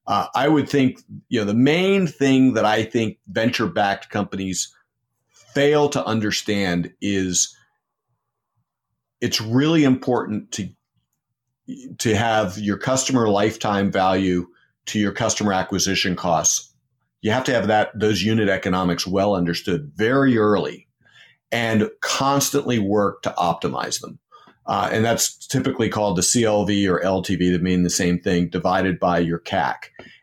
Uh, 0.06 0.26
I 0.34 0.48
would 0.48 0.68
think, 0.68 1.00
you 1.30 1.40
know, 1.40 1.46
the 1.46 1.54
main 1.54 2.06
thing 2.06 2.52
that 2.52 2.66
I 2.66 2.82
think 2.82 3.16
venture 3.28 3.66
backed 3.66 4.10
companies 4.10 4.74
fail 5.30 5.88
to 5.88 6.04
understand 6.04 6.92
is 7.00 7.56
it's 9.22 9.40
really 9.40 9.84
important 9.84 10.52
to 10.52 10.68
to 11.98 12.16
have 12.16 12.58
your 12.58 12.76
customer 12.76 13.28
lifetime 13.28 13.90
value 13.90 14.46
to 14.86 14.98
your 14.98 15.12
customer 15.12 15.52
acquisition 15.52 16.16
costs. 16.16 16.72
You 17.22 17.30
have 17.32 17.44
to 17.44 17.52
have 17.52 17.66
that 17.66 17.90
those 17.98 18.22
unit 18.22 18.48
economics 18.48 19.06
well 19.06 19.34
understood 19.34 19.92
very 19.94 20.38
early 20.38 20.88
and 21.52 21.90
constantly 22.00 22.78
work 22.78 23.22
to 23.22 23.34
optimize 23.36 24.00
them. 24.00 24.18
Uh, 24.66 24.88
and 24.92 25.04
that's 25.04 25.46
typically 25.48 25.88
called 25.88 26.16
the 26.16 26.22
CLV 26.22 26.88
or 26.88 27.00
LTV 27.00 27.52
that 27.52 27.62
mean 27.62 27.82
the 27.82 27.90
same 27.90 28.20
thing 28.20 28.48
divided 28.48 29.00
by 29.00 29.18
your 29.18 29.40
CAC. 29.40 29.74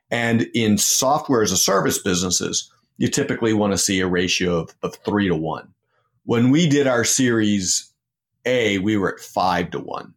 And 0.09 0.43
in 0.53 0.77
software 0.77 1.41
as 1.41 1.51
a 1.51 1.57
service 1.57 2.01
businesses, 2.01 2.71
you 2.97 3.09
typically 3.09 3.53
want 3.53 3.73
to 3.73 3.77
see 3.77 3.99
a 3.99 4.07
ratio 4.07 4.59
of, 4.59 4.75
of 4.83 4.95
three 5.05 5.27
to 5.27 5.35
one. 5.35 5.73
When 6.23 6.49
we 6.49 6.67
did 6.67 6.87
our 6.87 7.03
series 7.03 7.91
A, 8.45 8.79
we 8.79 8.97
were 8.97 9.13
at 9.13 9.19
five 9.19 9.71
to 9.71 9.79
one. 9.79 10.13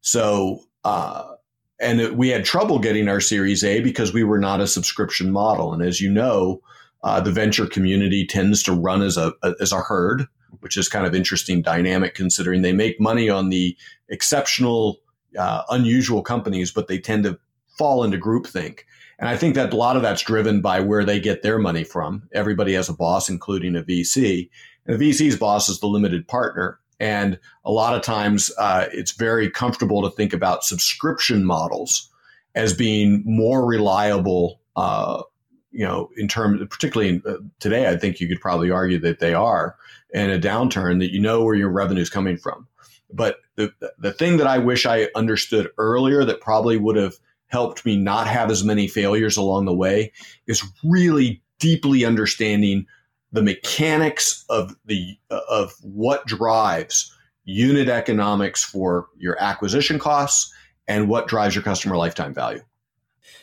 So, 0.00 0.60
uh, 0.84 1.34
and 1.80 2.16
we 2.16 2.28
had 2.28 2.44
trouble 2.44 2.78
getting 2.78 3.08
our 3.08 3.20
series 3.20 3.62
A 3.62 3.80
because 3.80 4.12
we 4.12 4.24
were 4.24 4.38
not 4.38 4.60
a 4.60 4.66
subscription 4.66 5.30
model. 5.30 5.72
And 5.72 5.82
as 5.82 6.00
you 6.00 6.10
know, 6.10 6.60
uh, 7.04 7.20
the 7.20 7.30
venture 7.30 7.66
community 7.66 8.26
tends 8.26 8.62
to 8.64 8.72
run 8.72 9.02
as 9.02 9.16
a, 9.16 9.32
as 9.60 9.72
a 9.72 9.80
herd 9.80 10.26
which 10.60 10.76
is 10.76 10.88
kind 10.88 11.06
of 11.06 11.14
interesting 11.14 11.62
dynamic 11.62 12.14
considering 12.14 12.62
they 12.62 12.72
make 12.72 13.00
money 13.00 13.28
on 13.28 13.48
the 13.48 13.76
exceptional, 14.08 14.98
uh, 15.38 15.62
unusual 15.70 16.22
companies, 16.22 16.72
but 16.72 16.88
they 16.88 16.98
tend 16.98 17.24
to 17.24 17.38
fall 17.76 18.02
into 18.02 18.18
groupthink. 18.18 18.80
And 19.18 19.28
I 19.28 19.36
think 19.36 19.54
that 19.54 19.72
a 19.72 19.76
lot 19.76 19.96
of 19.96 20.02
that's 20.02 20.22
driven 20.22 20.60
by 20.60 20.80
where 20.80 21.04
they 21.04 21.20
get 21.20 21.42
their 21.42 21.58
money 21.58 21.84
from. 21.84 22.28
Everybody 22.32 22.72
has 22.74 22.88
a 22.88 22.94
boss, 22.94 23.28
including 23.28 23.76
a 23.76 23.82
VC. 23.82 24.48
And 24.86 24.98
the 24.98 25.10
VC's 25.10 25.36
boss 25.36 25.68
is 25.68 25.80
the 25.80 25.86
limited 25.86 26.26
partner. 26.28 26.78
And 27.00 27.38
a 27.64 27.70
lot 27.70 27.94
of 27.94 28.02
times 28.02 28.50
uh, 28.58 28.86
it's 28.92 29.12
very 29.12 29.50
comfortable 29.50 30.02
to 30.02 30.14
think 30.14 30.32
about 30.32 30.64
subscription 30.64 31.44
models 31.44 32.10
as 32.54 32.72
being 32.72 33.22
more 33.24 33.64
reliable, 33.64 34.60
uh, 34.76 35.22
you 35.70 35.84
know, 35.84 36.10
in 36.16 36.26
terms, 36.26 36.60
particularly 36.68 37.10
in, 37.10 37.22
uh, 37.26 37.36
today, 37.60 37.88
I 37.88 37.96
think 37.96 38.20
you 38.20 38.28
could 38.28 38.40
probably 38.40 38.70
argue 38.70 38.98
that 39.00 39.20
they 39.20 39.34
are 39.34 39.76
in 40.12 40.30
a 40.30 40.38
downturn 40.38 40.98
that 41.00 41.12
you 41.12 41.20
know 41.20 41.44
where 41.44 41.54
your 41.54 41.70
revenue 41.70 42.00
is 42.02 42.10
coming 42.10 42.36
from. 42.36 42.66
But 43.12 43.36
the, 43.56 43.72
the 43.98 44.12
thing 44.12 44.38
that 44.38 44.46
I 44.46 44.58
wish 44.58 44.86
I 44.86 45.08
understood 45.14 45.68
earlier 45.78 46.24
that 46.24 46.40
probably 46.40 46.76
would 46.76 46.96
have 46.96 47.14
helped 47.46 47.84
me 47.86 47.96
not 47.96 48.26
have 48.26 48.50
as 48.50 48.64
many 48.64 48.88
failures 48.88 49.36
along 49.36 49.64
the 49.64 49.74
way 49.74 50.12
is 50.46 50.64
really 50.84 51.42
deeply 51.58 52.04
understanding 52.04 52.86
the 53.32 53.42
mechanics 53.42 54.44
of 54.48 54.76
the 54.86 55.18
of 55.30 55.74
what 55.82 56.26
drives 56.26 57.14
unit 57.44 57.88
economics 57.88 58.64
for 58.64 59.08
your 59.18 59.40
acquisition 59.42 59.98
costs 59.98 60.52
and 60.86 61.08
what 61.08 61.28
drives 61.28 61.54
your 61.54 61.64
customer 61.64 61.96
lifetime 61.96 62.34
value. 62.34 62.62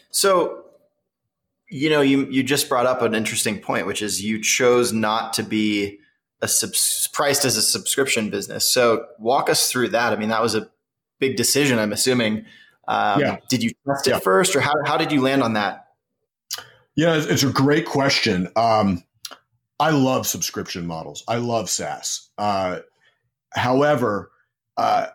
So 0.09 0.63
you 1.69 1.89
know 1.89 2.01
you 2.01 2.25
you 2.29 2.43
just 2.43 2.69
brought 2.69 2.85
up 2.85 3.01
an 3.01 3.15
interesting 3.15 3.59
point 3.59 3.87
which 3.87 4.01
is 4.01 4.23
you 4.23 4.41
chose 4.41 4.93
not 4.93 5.33
to 5.33 5.43
be 5.43 5.99
a 6.41 6.47
subs- 6.47 7.09
priced 7.11 7.45
as 7.45 7.57
a 7.57 7.61
subscription 7.61 8.29
business. 8.29 8.67
So 8.67 9.05
walk 9.19 9.49
us 9.49 9.71
through 9.71 9.89
that. 9.89 10.13
I 10.13 10.15
mean, 10.15 10.29
that 10.29 10.41
was 10.41 10.55
a 10.55 10.69
big 11.19 11.35
decision. 11.35 11.79
I'm 11.79 11.93
assuming. 11.93 12.45
Um, 12.87 13.19
yeah. 13.19 13.37
Did 13.49 13.63
you 13.63 13.71
test 13.87 14.07
it 14.07 14.11
yeah. 14.11 14.19
first, 14.19 14.55
or 14.55 14.61
how 14.61 14.73
how 14.85 14.97
did 14.97 15.11
you 15.11 15.21
land 15.21 15.41
on 15.43 15.53
that? 15.53 15.87
Yeah, 16.95 17.15
it's 17.17 17.43
a 17.43 17.51
great 17.51 17.85
question. 17.85 18.47
Um, 18.55 19.03
I 19.79 19.91
love 19.91 20.25
subscription 20.25 20.87
models. 20.87 21.23
I 21.27 21.37
love 21.37 21.69
SaaS. 21.69 22.29
Uh, 22.37 22.79
however, 23.53 24.31
uh, 24.77 25.07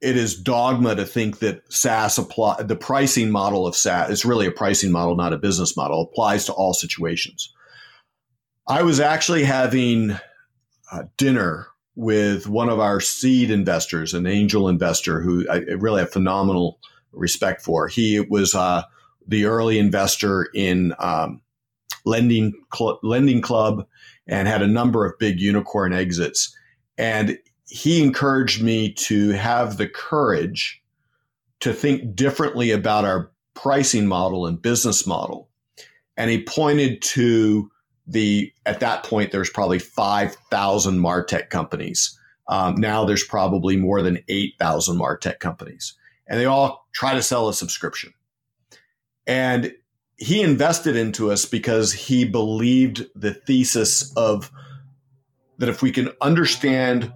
it 0.00 0.16
is 0.16 0.40
dogma 0.40 0.96
to 0.96 1.04
think 1.04 1.40
that 1.40 1.62
SaaS 1.72 2.18
apply 2.18 2.62
the 2.62 2.76
pricing 2.76 3.30
model 3.30 3.66
of 3.66 3.76
SaaS. 3.76 4.10
It's 4.10 4.24
really 4.24 4.46
a 4.46 4.52
pricing 4.52 4.90
model, 4.90 5.14
not 5.14 5.32
a 5.32 5.38
business 5.38 5.76
model. 5.76 6.02
Applies 6.02 6.46
to 6.46 6.52
all 6.52 6.72
situations. 6.72 7.52
I 8.66 8.82
was 8.82 8.98
actually 8.98 9.44
having 9.44 10.12
uh, 10.90 11.02
dinner 11.16 11.66
with 11.96 12.48
one 12.48 12.68
of 12.68 12.80
our 12.80 13.00
seed 13.00 13.50
investors, 13.50 14.14
an 14.14 14.26
angel 14.26 14.68
investor 14.68 15.20
who 15.20 15.46
I 15.50 15.58
really 15.58 16.00
have 16.00 16.12
phenomenal 16.12 16.78
respect 17.12 17.62
for. 17.62 17.88
He 17.88 18.20
was 18.20 18.54
uh, 18.54 18.82
the 19.26 19.44
early 19.44 19.78
investor 19.78 20.48
in 20.54 20.94
um, 20.98 21.42
lending 22.04 22.52
Cl- 22.74 23.00
lending 23.02 23.40
club 23.40 23.86
and 24.26 24.46
had 24.46 24.62
a 24.62 24.66
number 24.66 25.04
of 25.04 25.18
big 25.18 25.40
unicorn 25.40 25.92
exits. 25.92 26.56
And 26.98 27.38
he 27.66 28.02
encouraged 28.02 28.62
me 28.62 28.92
to 28.92 29.30
have 29.30 29.76
the 29.76 29.88
courage 29.88 30.82
to 31.60 31.72
think 31.72 32.14
differently 32.14 32.70
about 32.70 33.04
our 33.04 33.30
pricing 33.54 34.06
model 34.06 34.46
and 34.46 34.60
business 34.60 35.06
model. 35.06 35.48
And 36.16 36.30
he 36.30 36.42
pointed 36.42 37.02
to 37.02 37.70
the 38.06 38.52
at 38.66 38.80
that 38.80 39.04
point 39.04 39.30
there's 39.30 39.50
probably 39.50 39.78
5,000 39.78 40.98
Martech 40.98 41.50
companies. 41.50 42.18
Um, 42.48 42.74
now 42.76 43.04
there's 43.04 43.24
probably 43.24 43.76
more 43.76 44.02
than 44.02 44.18
8,000 44.28 44.98
Martech 44.98 45.38
companies, 45.38 45.94
and 46.26 46.40
they 46.40 46.46
all 46.46 46.88
try 46.92 47.14
to 47.14 47.22
sell 47.22 47.48
a 47.48 47.54
subscription. 47.54 48.12
And 49.26 49.72
he 50.20 50.42
invested 50.42 50.96
into 50.96 51.32
us 51.32 51.46
because 51.46 51.92
he 51.94 52.26
believed 52.26 53.06
the 53.16 53.32
thesis 53.32 54.12
of 54.16 54.52
that 55.56 55.70
if 55.70 55.80
we 55.80 55.90
can 55.90 56.10
understand 56.20 57.12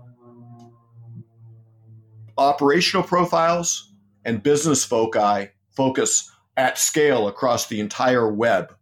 operational 2.38 3.06
profiles 3.06 3.92
and 4.24 4.42
business 4.42 4.84
foci 4.84 5.50
focus 5.70 6.30
at 6.56 6.78
scale 6.78 7.28
across 7.28 7.66
the 7.66 7.78
entire 7.78 8.32
web, 8.32 8.74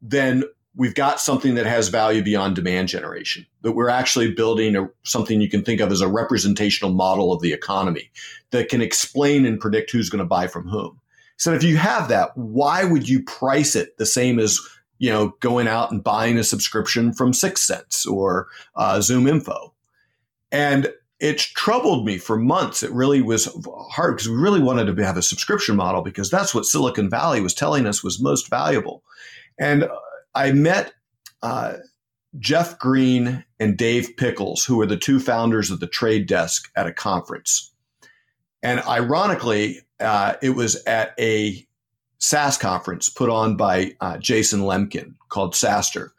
then 0.00 0.44
we've 0.74 0.94
got 0.94 1.20
something 1.20 1.54
that 1.56 1.66
has 1.66 1.88
value 1.88 2.22
beyond 2.22 2.56
demand 2.56 2.88
generation, 2.88 3.44
that 3.62 3.72
we're 3.72 3.90
actually 3.90 4.32
building 4.32 4.76
a, 4.76 4.88
something 5.02 5.42
you 5.42 5.50
can 5.50 5.62
think 5.62 5.80
of 5.80 5.92
as 5.92 6.00
a 6.00 6.08
representational 6.08 6.92
model 6.92 7.34
of 7.34 7.42
the 7.42 7.52
economy 7.52 8.10
that 8.50 8.70
can 8.70 8.80
explain 8.80 9.44
and 9.44 9.60
predict 9.60 9.90
who's 9.90 10.08
going 10.08 10.20
to 10.20 10.24
buy 10.24 10.46
from 10.46 10.68
whom. 10.68 10.98
So 11.38 11.54
if 11.54 11.62
you 11.62 11.76
have 11.78 12.08
that, 12.08 12.36
why 12.36 12.84
would 12.84 13.08
you 13.08 13.22
price 13.22 13.74
it 13.74 13.96
the 13.96 14.06
same 14.06 14.38
as 14.38 14.60
you 14.98 15.10
know 15.10 15.34
going 15.40 15.68
out 15.68 15.90
and 15.90 16.04
buying 16.04 16.36
a 16.36 16.44
subscription 16.44 17.12
from 17.12 17.32
6sense 17.32 18.06
or 18.06 18.48
uh, 18.76 18.98
ZoomInfo? 18.98 19.72
And 20.52 20.92
it 21.20 21.38
troubled 21.38 22.04
me 22.04 22.18
for 22.18 22.36
months. 22.36 22.82
It 22.82 22.92
really 22.92 23.22
was 23.22 23.48
hard 23.90 24.16
because 24.16 24.28
we 24.28 24.36
really 24.36 24.62
wanted 24.62 24.94
to 24.94 25.04
have 25.04 25.16
a 25.16 25.22
subscription 25.22 25.76
model 25.76 26.02
because 26.02 26.30
that's 26.30 26.54
what 26.54 26.64
Silicon 26.64 27.10
Valley 27.10 27.40
was 27.40 27.54
telling 27.54 27.86
us 27.86 28.04
was 28.04 28.20
most 28.20 28.48
valuable. 28.48 29.02
And 29.58 29.84
uh, 29.84 29.98
I 30.34 30.52
met 30.52 30.92
uh, 31.42 31.74
Jeff 32.38 32.78
Green 32.78 33.44
and 33.58 33.76
Dave 33.76 34.16
Pickles, 34.16 34.64
who 34.64 34.80
are 34.80 34.86
the 34.86 34.96
two 34.96 35.18
founders 35.18 35.70
of 35.70 35.80
the 35.80 35.86
Trade 35.86 36.26
Desk, 36.26 36.70
at 36.76 36.86
a 36.86 36.92
conference. 36.92 37.72
And 38.62 38.80
ironically, 38.80 39.80
uh, 40.00 40.34
it 40.42 40.50
was 40.50 40.82
at 40.84 41.14
a 41.18 41.66
SaaS 42.18 42.58
conference 42.58 43.08
put 43.08 43.30
on 43.30 43.56
by 43.56 43.94
uh, 44.00 44.18
Jason 44.18 44.60
Lemkin 44.60 45.14
called 45.28 45.54
SaaStr. 45.54 46.10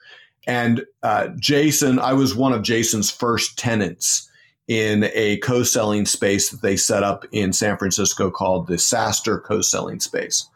And 0.47 0.85
uh, 1.03 1.29
Jason, 1.37 1.99
I 1.99 2.13
was 2.13 2.35
one 2.35 2.53
of 2.53 2.63
Jason's 2.63 3.11
first 3.11 3.57
tenants 3.57 4.29
in 4.67 5.09
a 5.13 5.37
co 5.37 5.63
selling 5.63 6.05
space 6.05 6.49
that 6.49 6.61
they 6.61 6.77
set 6.77 7.03
up 7.03 7.25
in 7.31 7.53
San 7.53 7.77
Francisco 7.77 8.31
called 8.31 8.67
the 8.67 8.75
SaaStr 8.75 9.43
co 9.43 9.61
selling 9.61 9.99
space. 9.99 10.47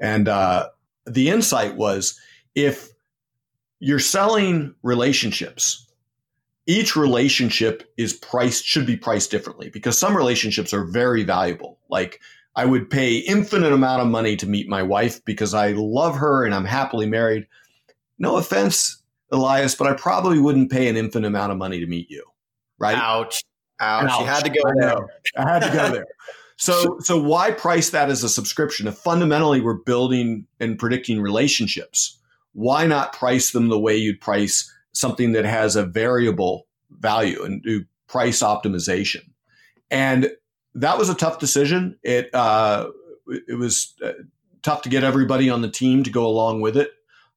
And 0.00 0.28
uh, 0.28 0.68
the 1.06 1.30
insight 1.30 1.76
was 1.76 2.18
if 2.54 2.90
you're 3.78 3.98
selling 3.98 4.74
relationships, 4.82 5.86
each 6.66 6.96
relationship 6.96 7.92
is 7.96 8.12
priced, 8.14 8.64
should 8.64 8.86
be 8.86 8.96
priced 8.96 9.30
differently 9.30 9.68
because 9.70 9.98
some 9.98 10.16
relationships 10.16 10.72
are 10.72 10.84
very 10.84 11.24
valuable. 11.24 11.78
Like 11.90 12.20
I 12.54 12.64
would 12.64 12.90
pay 12.90 13.18
infinite 13.18 13.72
amount 13.72 14.02
of 14.02 14.08
money 14.08 14.36
to 14.36 14.46
meet 14.46 14.68
my 14.68 14.82
wife 14.82 15.24
because 15.24 15.54
I 15.54 15.72
love 15.72 16.16
her 16.16 16.44
and 16.44 16.54
I'm 16.54 16.64
happily 16.64 17.06
married. 17.06 17.46
No 18.18 18.36
offense, 18.36 19.02
Elias, 19.32 19.74
but 19.74 19.86
I 19.86 19.94
probably 19.94 20.38
wouldn't 20.38 20.70
pay 20.70 20.88
an 20.88 20.96
infinite 20.96 21.26
amount 21.26 21.52
of 21.52 21.58
money 21.58 21.80
to 21.80 21.86
meet 21.86 22.10
you. 22.10 22.24
Right? 22.78 22.96
Ouch. 22.96 23.42
Ouch. 23.80 24.10
Ouch. 24.10 24.20
You 24.20 24.26
had 24.26 24.44
to 24.44 24.50
go 24.50 24.62
there. 24.78 24.96
I 25.36 25.52
had 25.52 25.62
to 25.62 25.76
go 25.76 25.90
there. 25.92 26.06
So, 26.56 26.98
so 27.00 27.20
why 27.20 27.50
price 27.50 27.90
that 27.90 28.10
as 28.10 28.22
a 28.22 28.28
subscription? 28.28 28.86
If 28.86 28.96
fundamentally 28.96 29.60
we're 29.60 29.74
building 29.74 30.46
and 30.60 30.78
predicting 30.78 31.20
relationships, 31.20 32.18
why 32.52 32.86
not 32.86 33.12
price 33.12 33.50
them 33.50 33.68
the 33.68 33.80
way 33.80 33.96
you'd 33.96 34.20
price 34.20 34.71
something 34.92 35.32
that 35.32 35.44
has 35.44 35.76
a 35.76 35.84
variable 35.84 36.66
value 36.90 37.42
and 37.42 37.62
do 37.62 37.84
price 38.06 38.42
optimization? 38.42 39.22
And 39.90 40.30
that 40.74 40.98
was 40.98 41.08
a 41.08 41.14
tough 41.14 41.38
decision. 41.38 41.98
It 42.02 42.34
uh, 42.34 42.88
it 43.28 43.58
was 43.58 43.94
uh, 44.04 44.12
tough 44.62 44.82
to 44.82 44.88
get 44.88 45.04
everybody 45.04 45.50
on 45.50 45.62
the 45.62 45.70
team 45.70 46.02
to 46.04 46.10
go 46.10 46.26
along 46.26 46.60
with 46.60 46.76
it. 46.76 46.90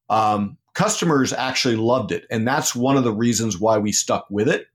Um, 0.10 0.58
customers 0.74 1.34
actually 1.34 1.76
loved 1.76 2.12
it, 2.12 2.26
and 2.30 2.48
that's 2.48 2.76
one 2.76 2.98
of 2.98 3.04
the 3.04 3.14
reasons 3.14 3.60
why 3.60 3.78
we 3.78 3.92
stuck 3.92 4.26
with 4.30 4.48
it. 4.48 4.68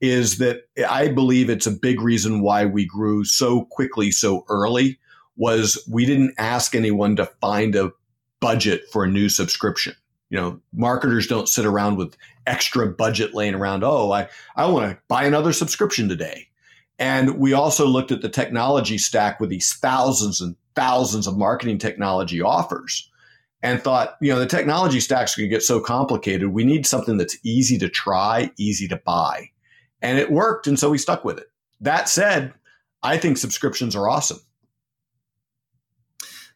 Is 0.00 0.38
that 0.38 0.68
I 0.88 1.08
believe 1.08 1.50
it's 1.50 1.66
a 1.66 1.72
big 1.72 2.00
reason 2.00 2.40
why 2.40 2.64
we 2.64 2.86
grew 2.86 3.24
so 3.24 3.64
quickly 3.64 4.12
so 4.12 4.44
early 4.48 4.98
was 5.36 5.82
we 5.90 6.06
didn't 6.06 6.34
ask 6.38 6.74
anyone 6.74 7.16
to 7.16 7.26
find 7.40 7.74
a 7.74 7.92
budget 8.40 8.82
for 8.92 9.04
a 9.04 9.10
new 9.10 9.28
subscription. 9.28 9.94
You 10.30 10.38
know, 10.38 10.60
marketers 10.72 11.26
don't 11.26 11.48
sit 11.48 11.64
around 11.64 11.96
with 11.96 12.16
extra 12.46 12.86
budget 12.86 13.34
laying 13.34 13.54
around. 13.54 13.82
Oh, 13.84 14.12
I, 14.12 14.28
I 14.56 14.66
want 14.66 14.90
to 14.90 14.98
buy 15.08 15.24
another 15.24 15.52
subscription 15.52 16.08
today. 16.08 16.48
And 16.98 17.38
we 17.38 17.52
also 17.52 17.86
looked 17.86 18.10
at 18.10 18.22
the 18.22 18.28
technology 18.28 18.98
stack 18.98 19.40
with 19.40 19.50
these 19.50 19.72
thousands 19.74 20.40
and 20.40 20.56
thousands 20.74 21.26
of 21.26 21.38
marketing 21.38 21.78
technology 21.78 22.40
offers 22.40 23.10
and 23.62 23.82
thought, 23.82 24.16
you 24.20 24.32
know, 24.32 24.38
the 24.38 24.46
technology 24.46 25.00
stack's 25.00 25.34
going 25.34 25.48
to 25.48 25.54
get 25.54 25.62
so 25.62 25.80
complicated. 25.80 26.48
We 26.48 26.64
need 26.64 26.86
something 26.86 27.16
that's 27.16 27.36
easy 27.44 27.78
to 27.78 27.88
try, 27.88 28.50
easy 28.56 28.86
to 28.88 28.96
buy. 28.96 29.50
And 30.02 30.18
it 30.18 30.30
worked. 30.30 30.66
And 30.66 30.78
so 30.78 30.90
we 30.90 30.98
stuck 30.98 31.24
with 31.24 31.38
it. 31.38 31.46
That 31.80 32.08
said, 32.08 32.52
I 33.02 33.16
think 33.16 33.38
subscriptions 33.38 33.96
are 33.96 34.08
awesome. 34.08 34.38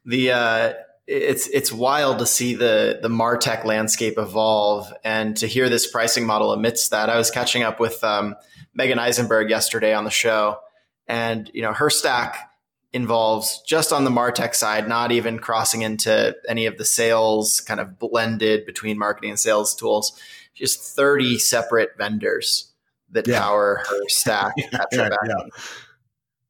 The, 0.04 0.32
uh, 0.32 0.72
it's 1.06 1.48
it's 1.48 1.72
wild 1.72 2.20
to 2.20 2.26
see 2.26 2.54
the 2.54 2.98
the 3.02 3.08
martech 3.08 3.64
landscape 3.64 4.14
evolve 4.18 4.92
and 5.04 5.36
to 5.36 5.46
hear 5.46 5.68
this 5.68 5.90
pricing 5.90 6.26
model 6.26 6.52
amidst 6.52 6.90
that. 6.90 7.10
I 7.10 7.16
was 7.16 7.30
catching 7.30 7.62
up 7.62 7.80
with 7.80 8.02
um, 8.04 8.36
Meagen 8.78 8.98
Eisenberg 8.98 9.50
yesterday 9.50 9.94
on 9.94 10.04
the 10.04 10.10
show, 10.10 10.58
and 11.06 11.50
you 11.52 11.62
know 11.62 11.72
her 11.72 11.90
stack 11.90 12.50
involves 12.92 13.62
just 13.66 13.92
on 13.92 14.04
the 14.04 14.10
martech 14.10 14.54
side, 14.54 14.86
not 14.86 15.10
even 15.12 15.38
crossing 15.38 15.82
into 15.82 16.36
any 16.46 16.66
of 16.66 16.78
the 16.78 16.84
sales 16.84 17.60
kind 17.60 17.80
of 17.80 17.98
blended 17.98 18.66
between 18.66 18.98
marketing 18.98 19.30
and 19.30 19.40
sales 19.40 19.74
tools. 19.74 20.18
Just 20.54 20.80
thirty 20.80 21.38
separate 21.38 21.90
vendors 21.98 22.72
that 23.10 23.26
yeah. 23.26 23.40
power 23.40 23.82
her 23.88 24.08
stack 24.08 24.52
at 24.72 24.88
yeah, 24.92 25.08
yeah. 25.26 25.34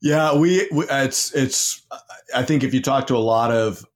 Yeah, 0.02 0.36
we, 0.36 0.68
we, 0.72 0.84
it's 0.90 1.32
it's. 1.32 1.80
I 2.34 2.42
think 2.42 2.64
if 2.64 2.74
you 2.74 2.82
talk 2.82 3.06
to 3.06 3.16
a 3.16 3.18
lot 3.18 3.52
of 3.52 3.86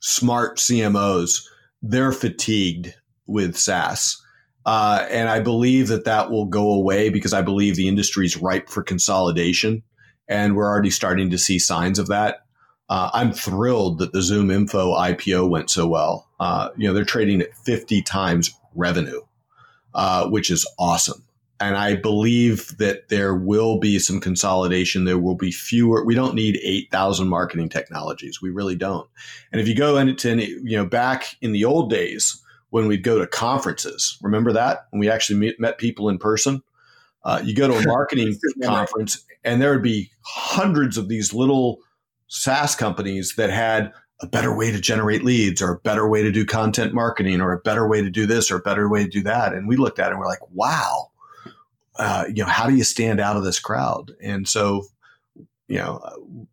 smart 0.00 0.58
CMOs, 0.58 1.46
they're 1.82 2.12
fatigued 2.12 2.94
with 3.26 3.56
SaaS. 3.56 4.22
Uh, 4.66 5.06
and 5.10 5.28
I 5.28 5.40
believe 5.40 5.88
that 5.88 6.04
that 6.04 6.30
will 6.30 6.44
go 6.44 6.72
away 6.72 7.08
because 7.08 7.32
I 7.32 7.42
believe 7.42 7.76
the 7.76 7.88
industry 7.88 8.26
is 8.26 8.36
ripe 8.36 8.68
for 8.68 8.82
consolidation. 8.82 9.82
And 10.28 10.56
we're 10.56 10.66
already 10.66 10.90
starting 10.90 11.30
to 11.30 11.38
see 11.38 11.58
signs 11.58 11.98
of 11.98 12.08
that. 12.08 12.44
Uh, 12.90 13.10
I'm 13.12 13.32
thrilled 13.32 13.98
that 13.98 14.12
the 14.12 14.22
Zoom 14.22 14.50
Info 14.50 14.94
IPO 14.94 15.48
went 15.48 15.70
so 15.70 15.86
well. 15.86 16.28
Uh, 16.40 16.70
you 16.76 16.86
know, 16.86 16.94
they're 16.94 17.04
trading 17.04 17.40
at 17.40 17.56
50 17.56 18.02
times 18.02 18.50
revenue, 18.74 19.20
uh, 19.94 20.28
which 20.28 20.50
is 20.50 20.66
awesome 20.78 21.27
and 21.60 21.76
I 21.76 21.96
believe 21.96 22.76
that 22.78 23.08
there 23.08 23.34
will 23.34 23.78
be 23.78 23.98
some 23.98 24.20
consolidation. 24.20 25.04
There 25.04 25.18
will 25.18 25.34
be 25.34 25.50
fewer. 25.50 26.04
We 26.04 26.14
don't 26.14 26.34
need 26.34 26.60
8,000 26.62 27.28
marketing 27.28 27.68
technologies. 27.68 28.40
We 28.40 28.50
really 28.50 28.76
don't. 28.76 29.08
And 29.50 29.60
if 29.60 29.66
you 29.66 29.74
go 29.74 29.96
into, 29.96 30.30
any, 30.30 30.46
you 30.46 30.76
know, 30.76 30.86
back 30.86 31.36
in 31.40 31.52
the 31.52 31.64
old 31.64 31.90
days 31.90 32.40
when 32.70 32.86
we'd 32.86 33.02
go 33.02 33.18
to 33.18 33.26
conferences, 33.26 34.18
remember 34.22 34.52
that? 34.52 34.86
When 34.90 35.00
we 35.00 35.10
actually 35.10 35.40
meet, 35.40 35.58
met 35.58 35.78
people 35.78 36.08
in 36.08 36.18
person? 36.18 36.62
Uh, 37.24 37.40
you 37.44 37.54
go 37.54 37.66
to 37.66 37.76
a 37.76 37.86
marketing 37.86 38.38
conference 38.62 39.24
and 39.42 39.60
there 39.60 39.72
would 39.72 39.82
be 39.82 40.10
hundreds 40.20 40.96
of 40.96 41.08
these 41.08 41.34
little 41.34 41.78
SaaS 42.28 42.76
companies 42.76 43.34
that 43.34 43.50
had 43.50 43.92
a 44.20 44.26
better 44.26 44.56
way 44.56 44.70
to 44.70 44.80
generate 44.80 45.24
leads 45.24 45.60
or 45.60 45.72
a 45.72 45.78
better 45.80 46.08
way 46.08 46.22
to 46.22 46.30
do 46.30 46.46
content 46.46 46.94
marketing 46.94 47.40
or 47.40 47.52
a 47.52 47.58
better 47.58 47.88
way 47.88 48.00
to 48.00 48.10
do 48.10 48.26
this 48.26 48.50
or 48.50 48.56
a 48.56 48.62
better 48.62 48.88
way 48.88 49.02
to 49.02 49.10
do 49.10 49.22
that. 49.22 49.52
And 49.52 49.66
we 49.66 49.76
looked 49.76 49.98
at 49.98 50.08
it 50.08 50.10
and 50.12 50.20
we're 50.20 50.26
like, 50.26 50.50
wow 50.52 51.07
uh, 51.98 52.24
you 52.28 52.42
know, 52.42 52.48
how 52.48 52.68
do 52.68 52.76
you 52.76 52.84
stand 52.84 53.20
out 53.20 53.36
of 53.36 53.44
this 53.44 53.58
crowd? 53.58 54.12
And 54.22 54.48
so, 54.48 54.84
you 55.66 55.78
know, 55.78 56.00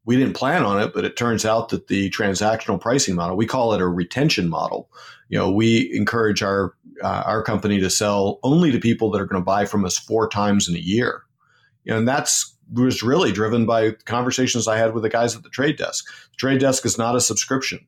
we 0.04 0.18
didn't 0.18 0.36
plan 0.36 0.64
on 0.64 0.82
it, 0.82 0.94
but 0.94 1.06
it 1.06 1.16
turns 1.16 1.46
out 1.46 1.70
that 1.70 1.88
the 1.88 2.10
transactional 2.10 2.82
pricing 2.82 3.16
model, 3.16 3.38
we 3.38 3.46
call 3.46 3.74
it 3.74 3.82
a 3.82 3.88
retention 3.88 4.50
model. 4.50 4.90
You 5.30 5.38
know, 5.38 5.52
we 5.52 5.94
encourage 5.94 6.44
our 6.44 6.74
uh, 7.04 7.24
our 7.26 7.44
company 7.44 7.80
to 7.82 7.90
sell 7.90 8.40
only 8.44 8.72
to 8.72 8.80
people 8.80 9.12
that 9.12 9.22
are 9.22 9.26
going 9.26 9.42
to 9.42 9.46
buy 9.46 9.66
from 9.66 9.84
us 9.84 9.98
four 9.98 10.30
times 10.30 10.70
in 10.70 10.76
a 10.76 10.80
year. 10.80 11.24
You 11.84 11.92
know, 11.92 12.00
and 12.00 12.08
that's 12.08 12.56
was 12.72 13.04
really 13.04 13.32
driven 13.32 13.66
by 13.66 13.92
conversations 14.06 14.68
I 14.68 14.78
had 14.78 14.94
with 14.94 15.04
the 15.04 15.10
guys 15.10 15.36
at 15.36 15.44
the 15.44 15.50
trade 15.50 15.78
desk. 15.78 16.06
The 16.32 16.38
trade 16.38 16.60
desk 16.60 16.86
is 16.86 16.98
not 16.98 17.16
a 17.16 17.22
subscription. 17.22 17.86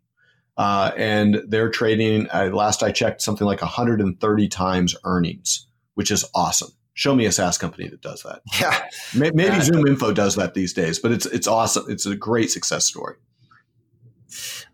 Uh, 0.55 0.91
and 0.97 1.41
they're 1.47 1.69
trading, 1.69 2.27
uh, 2.31 2.49
last 2.53 2.83
I 2.83 2.91
checked, 2.91 3.21
something 3.21 3.45
like 3.45 3.61
130 3.61 4.47
times 4.47 4.95
earnings, 5.03 5.67
which 5.93 6.11
is 6.11 6.25
awesome 6.33 6.76
show 6.97 7.13
me 7.15 7.27
a 7.27 7.31
SaaS 7.31 7.59
company 7.59 7.87
that 7.87 8.01
does 8.01 8.23
that. 8.23 8.41
Yeah, 8.59 8.83
maybe 9.15 9.43
yeah. 9.43 9.59
ZoomInfo 9.59 10.15
does 10.15 10.35
that 10.35 10.55
these 10.55 10.73
days, 10.73 10.99
but 10.99 11.11
it's 11.11 11.27
it's 11.27 11.47
awesome. 11.47 11.85
It's 11.87 12.05
a 12.05 12.15
great 12.15 12.51
success 12.51 12.85
story. 12.85 13.15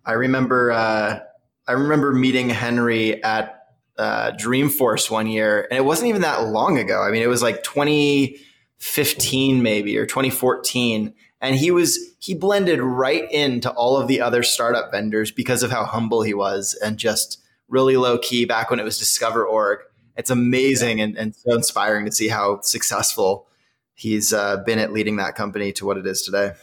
I 0.05 0.13
remember 0.13 0.71
uh, 0.71 1.19
I 1.67 1.71
remember 1.73 2.13
meeting 2.13 2.49
Henry 2.49 3.21
at 3.23 3.59
uh, 3.97 4.31
Dreamforce 4.31 5.11
one 5.11 5.27
year, 5.27 5.67
and 5.69 5.77
it 5.77 5.83
wasn't 5.83 6.09
even 6.09 6.21
that 6.21 6.47
long 6.47 6.79
ago. 6.79 7.03
I 7.03 7.11
mean, 7.11 7.21
it 7.21 7.27
was 7.27 7.43
like 7.43 7.61
2015 7.63 9.61
maybe 9.61 9.97
or 9.97 10.05
2014, 10.05 11.13
and 11.41 11.55
he 11.55 11.71
was 11.71 11.99
he 12.19 12.33
blended 12.33 12.79
right 12.79 13.29
into 13.31 13.69
all 13.71 13.97
of 13.97 14.07
the 14.07 14.21
other 14.21 14.43
startup 14.43 14.91
vendors 14.91 15.29
because 15.29 15.61
of 15.61 15.71
how 15.71 15.83
humble 15.83 16.21
he 16.21 16.33
was 16.33 16.73
and 16.81 16.97
just 16.97 17.43
really 17.67 17.97
low 17.97 18.17
key 18.17 18.45
back 18.45 18.69
when 18.69 18.79
it 18.79 18.83
was 18.83 18.97
Discover 18.97 19.45
Org 19.45 19.79
it's 20.15 20.29
amazing 20.29 21.01
and, 21.01 21.17
and 21.17 21.35
so 21.35 21.53
inspiring 21.53 22.05
to 22.05 22.11
see 22.11 22.27
how 22.27 22.61
successful 22.61 23.47
he's 23.95 24.33
uh, 24.33 24.57
been 24.65 24.79
at 24.79 24.91
leading 24.91 25.17
that 25.17 25.35
company 25.35 25.71
to 25.73 25.85
what 25.85 25.97
it 25.97 26.05
is 26.05 26.21
today. 26.21 26.53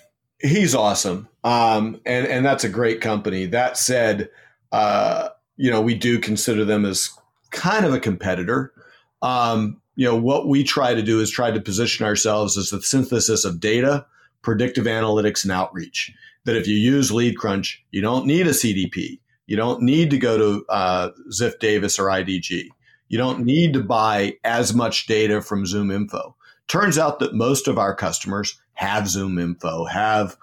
He's 0.40 0.74
awesome, 0.74 1.28
um, 1.44 2.00
and 2.06 2.26
and 2.26 2.46
that's 2.46 2.64
a 2.64 2.68
great 2.68 3.02
company. 3.02 3.44
That 3.44 3.76
said, 3.76 4.30
uh, 4.72 5.28
you 5.56 5.70
know 5.70 5.82
we 5.82 5.94
do 5.94 6.18
consider 6.18 6.64
them 6.64 6.86
as 6.86 7.10
kind 7.50 7.84
of 7.84 7.92
a 7.92 8.00
competitor. 8.00 8.72
Um, 9.20 9.82
you 9.96 10.06
know 10.06 10.16
what 10.16 10.48
we 10.48 10.64
try 10.64 10.94
to 10.94 11.02
do 11.02 11.20
is 11.20 11.30
try 11.30 11.50
to 11.50 11.60
position 11.60 12.06
ourselves 12.06 12.56
as 12.56 12.70
the 12.70 12.80
synthesis 12.80 13.44
of 13.44 13.60
data, 13.60 14.06
predictive 14.40 14.86
analytics, 14.86 15.42
and 15.42 15.52
outreach. 15.52 16.10
That 16.46 16.56
if 16.56 16.66
you 16.66 16.76
use 16.76 17.12
Lead 17.12 17.36
Crunch, 17.36 17.84
you 17.90 18.00
don't 18.00 18.24
need 18.24 18.46
a 18.46 18.50
CDP. 18.50 19.20
You 19.46 19.56
don't 19.56 19.82
need 19.82 20.10
to 20.10 20.18
go 20.18 20.38
to 20.38 20.64
uh, 20.70 21.10
Ziff 21.30 21.58
Davis 21.58 21.98
or 21.98 22.06
IDG. 22.06 22.68
You 23.10 23.18
don't 23.18 23.44
need 23.44 23.72
to 23.72 23.82
buy 23.82 24.36
as 24.44 24.72
much 24.72 25.06
data 25.08 25.42
from 25.42 25.66
Zoom 25.66 25.90
Info. 25.90 26.36
Turns 26.68 26.96
out 26.96 27.18
that 27.18 27.34
most 27.34 27.66
of 27.66 27.76
our 27.76 27.92
customers 27.92 28.60
have 28.74 29.08
Zoom 29.08 29.36
Info, 29.36 29.84
have 29.84 30.36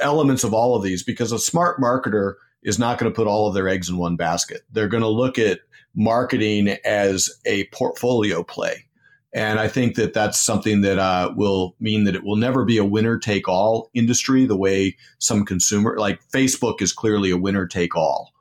elements 0.00 0.42
of 0.42 0.52
all 0.52 0.74
of 0.74 0.82
these 0.82 1.04
because 1.04 1.30
a 1.30 1.38
smart 1.38 1.80
marketer 1.80 2.34
is 2.64 2.80
not 2.80 2.98
going 2.98 3.10
to 3.10 3.14
put 3.14 3.28
all 3.28 3.46
of 3.46 3.54
their 3.54 3.68
eggs 3.68 3.88
in 3.88 3.96
one 3.96 4.16
basket. 4.16 4.62
They're 4.72 4.88
going 4.88 5.04
to 5.04 5.08
look 5.08 5.38
at 5.38 5.60
marketing 5.94 6.76
as 6.84 7.30
a 7.46 7.66
portfolio 7.66 8.42
play. 8.42 8.84
And 9.32 9.60
I 9.60 9.68
think 9.68 9.94
that 9.94 10.14
that's 10.14 10.40
something 10.40 10.80
that 10.80 10.98
uh, 10.98 11.32
will 11.36 11.76
mean 11.78 12.04
that 12.04 12.16
it 12.16 12.24
will 12.24 12.36
never 12.36 12.64
be 12.64 12.76
a 12.76 12.84
winner 12.84 13.18
take 13.18 13.48
all 13.48 13.88
industry 13.94 14.46
the 14.46 14.56
way 14.56 14.96
some 15.20 15.44
consumer, 15.44 15.96
like 15.96 16.20
Facebook 16.30 16.82
is 16.82 16.92
clearly 16.92 17.30
a 17.30 17.36
winner 17.36 17.68
take 17.68 17.94
all. 17.94 18.32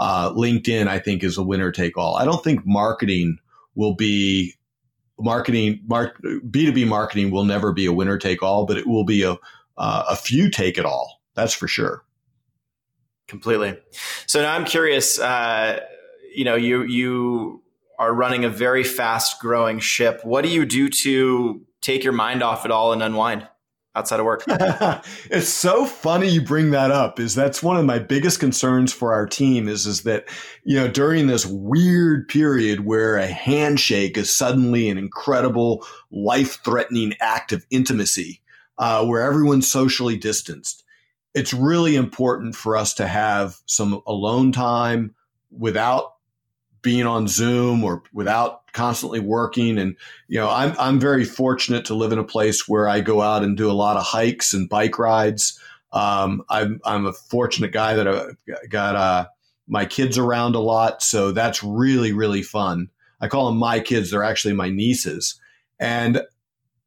Uh, 0.00 0.32
LinkedIn, 0.32 0.88
I 0.88 0.98
think, 0.98 1.22
is 1.22 1.36
a 1.36 1.42
winner 1.42 1.70
take 1.70 1.98
all. 1.98 2.16
I 2.16 2.24
don't 2.24 2.42
think 2.42 2.64
marketing 2.64 3.38
will 3.74 3.94
be 3.94 4.54
marketing. 5.18 5.82
Mark 5.86 6.18
B 6.50 6.64
two 6.64 6.72
B 6.72 6.86
marketing 6.86 7.30
will 7.30 7.44
never 7.44 7.70
be 7.70 7.84
a 7.84 7.92
winner 7.92 8.16
take 8.16 8.42
all, 8.42 8.64
but 8.64 8.78
it 8.78 8.86
will 8.86 9.04
be 9.04 9.22
a 9.22 9.32
uh, 9.76 10.04
a 10.08 10.16
few 10.16 10.50
take 10.50 10.78
it 10.78 10.86
all. 10.86 11.20
That's 11.34 11.52
for 11.52 11.68
sure. 11.68 12.02
Completely. 13.28 13.78
So 14.24 14.40
now 14.40 14.54
I'm 14.54 14.64
curious. 14.64 15.20
Uh, 15.20 15.80
you 16.34 16.44
know, 16.44 16.56
you 16.56 16.82
you 16.84 17.62
are 17.98 18.14
running 18.14 18.46
a 18.46 18.48
very 18.48 18.84
fast 18.84 19.38
growing 19.38 19.80
ship. 19.80 20.24
What 20.24 20.44
do 20.44 20.50
you 20.50 20.64
do 20.64 20.88
to 20.88 21.60
take 21.82 22.04
your 22.04 22.14
mind 22.14 22.42
off 22.42 22.64
it 22.64 22.70
all 22.70 22.94
and 22.94 23.02
unwind? 23.02 23.46
Outside 23.94 24.20
of 24.20 24.26
work. 24.26 24.44
it's 25.30 25.48
so 25.48 25.84
funny 25.84 26.28
you 26.28 26.40
bring 26.40 26.70
that 26.70 26.90
up 26.90 27.18
is 27.18 27.34
that's 27.34 27.62
one 27.62 27.76
of 27.76 27.84
my 27.84 27.98
biggest 27.98 28.38
concerns 28.40 28.92
for 28.92 29.12
our 29.12 29.26
team 29.26 29.68
is 29.68 29.86
is 29.86 30.02
that 30.02 30.28
you 30.64 30.76
know 30.76 30.88
during 30.88 31.26
this 31.26 31.46
weird 31.46 32.28
period 32.28 32.84
where 32.84 33.16
a 33.16 33.26
handshake 33.26 34.16
is 34.16 34.34
suddenly 34.34 34.88
an 34.88 34.98
incredible 34.98 35.84
life-threatening 36.10 37.14
act 37.20 37.52
of 37.52 37.66
intimacy 37.70 38.40
uh, 38.78 39.04
where 39.04 39.22
everyone's 39.22 39.70
socially 39.70 40.16
distanced 40.16 40.84
it's 41.34 41.52
really 41.52 41.96
important 41.96 42.54
for 42.54 42.76
us 42.76 42.94
to 42.94 43.06
have 43.06 43.56
some 43.66 44.00
alone 44.06 44.52
time 44.52 45.14
without 45.50 46.14
being 46.82 47.06
on 47.06 47.28
Zoom 47.28 47.84
or 47.84 48.02
without 48.12 48.72
constantly 48.72 49.20
working. 49.20 49.78
And, 49.78 49.96
you 50.28 50.38
know, 50.38 50.48
I'm, 50.48 50.74
I'm 50.78 51.00
very 51.00 51.24
fortunate 51.24 51.84
to 51.86 51.94
live 51.94 52.12
in 52.12 52.18
a 52.18 52.24
place 52.24 52.68
where 52.68 52.88
I 52.88 53.00
go 53.00 53.20
out 53.20 53.42
and 53.42 53.56
do 53.56 53.70
a 53.70 53.72
lot 53.72 53.96
of 53.96 54.04
hikes 54.04 54.52
and 54.52 54.68
bike 54.68 54.98
rides. 54.98 55.58
Um, 55.92 56.42
I'm, 56.48 56.80
I'm 56.84 57.06
a 57.06 57.12
fortunate 57.12 57.72
guy 57.72 57.94
that 57.94 58.08
I 58.08 58.66
got 58.68 58.96
uh, 58.96 59.26
my 59.66 59.84
kids 59.86 60.18
around 60.18 60.54
a 60.54 60.60
lot. 60.60 61.02
So 61.02 61.32
that's 61.32 61.62
really, 61.62 62.12
really 62.12 62.42
fun. 62.42 62.90
I 63.20 63.28
call 63.28 63.46
them 63.46 63.58
my 63.58 63.80
kids. 63.80 64.10
They're 64.10 64.24
actually 64.24 64.54
my 64.54 64.70
nieces. 64.70 65.38
And 65.78 66.22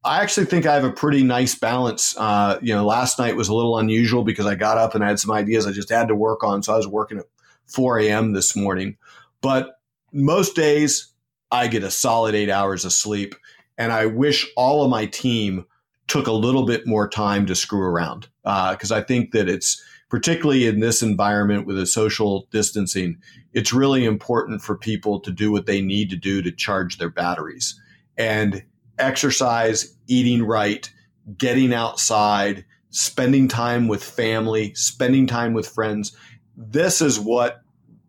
I 0.04 0.20
actually 0.20 0.46
think 0.46 0.66
I 0.66 0.74
have 0.74 0.84
a 0.84 0.92
pretty 0.92 1.22
nice 1.22 1.54
balance. 1.54 2.14
Uh, 2.18 2.58
you 2.60 2.74
know, 2.74 2.84
last 2.84 3.18
night 3.18 3.36
was 3.36 3.48
a 3.48 3.54
little 3.54 3.78
unusual 3.78 4.22
because 4.22 4.46
I 4.46 4.54
got 4.54 4.76
up 4.76 4.94
and 4.94 5.02
I 5.02 5.08
had 5.08 5.18
some 5.18 5.30
ideas 5.30 5.66
I 5.66 5.72
just 5.72 5.90
had 5.90 6.08
to 6.08 6.14
work 6.14 6.44
on. 6.44 6.62
So 6.62 6.74
I 6.74 6.76
was 6.76 6.86
working 6.86 7.18
at 7.18 7.24
4 7.66 8.00
a.m. 8.00 8.32
this 8.32 8.54
morning. 8.54 8.98
But 9.40 9.78
most 10.14 10.56
days, 10.56 11.12
I 11.50 11.66
get 11.66 11.82
a 11.82 11.90
solid 11.90 12.34
eight 12.34 12.50
hours 12.50 12.84
of 12.84 12.92
sleep. 12.92 13.34
And 13.76 13.92
I 13.92 14.06
wish 14.06 14.46
all 14.56 14.84
of 14.84 14.90
my 14.90 15.06
team 15.06 15.66
took 16.06 16.26
a 16.26 16.32
little 16.32 16.64
bit 16.64 16.86
more 16.86 17.08
time 17.08 17.46
to 17.46 17.54
screw 17.54 17.82
around 17.82 18.28
because 18.42 18.92
uh, 18.92 18.96
I 18.96 19.02
think 19.02 19.32
that 19.32 19.48
it's 19.48 19.82
particularly 20.08 20.66
in 20.66 20.80
this 20.80 21.02
environment 21.02 21.66
with 21.66 21.78
a 21.78 21.86
social 21.86 22.46
distancing, 22.52 23.18
it's 23.52 23.72
really 23.72 24.04
important 24.04 24.62
for 24.62 24.76
people 24.76 25.18
to 25.20 25.32
do 25.32 25.50
what 25.50 25.66
they 25.66 25.80
need 25.80 26.10
to 26.10 26.16
do 26.16 26.40
to 26.42 26.52
charge 26.52 26.98
their 26.98 27.08
batteries 27.10 27.80
and 28.16 28.62
exercise, 28.98 29.96
eating 30.06 30.44
right, 30.44 30.88
getting 31.36 31.74
outside, 31.74 32.64
spending 32.90 33.48
time 33.48 33.88
with 33.88 34.04
family, 34.04 34.72
spending 34.74 35.26
time 35.26 35.52
with 35.52 35.66
friends. 35.66 36.16
This 36.56 37.00
is 37.00 37.18
what 37.18 37.63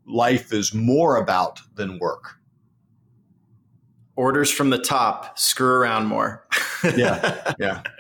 life 0.06 0.54
is 0.54 0.74
more 0.74 1.18
about 1.18 1.62
than 1.76 2.00
work. 2.00 2.39
Orders 4.15 4.50
from 4.50 4.70
the 4.70 4.78
top, 4.78 5.38
screw 5.38 5.68
around 5.68 6.08
more. 6.08 6.48
yeah, 6.96 7.54
yeah. 7.60 7.84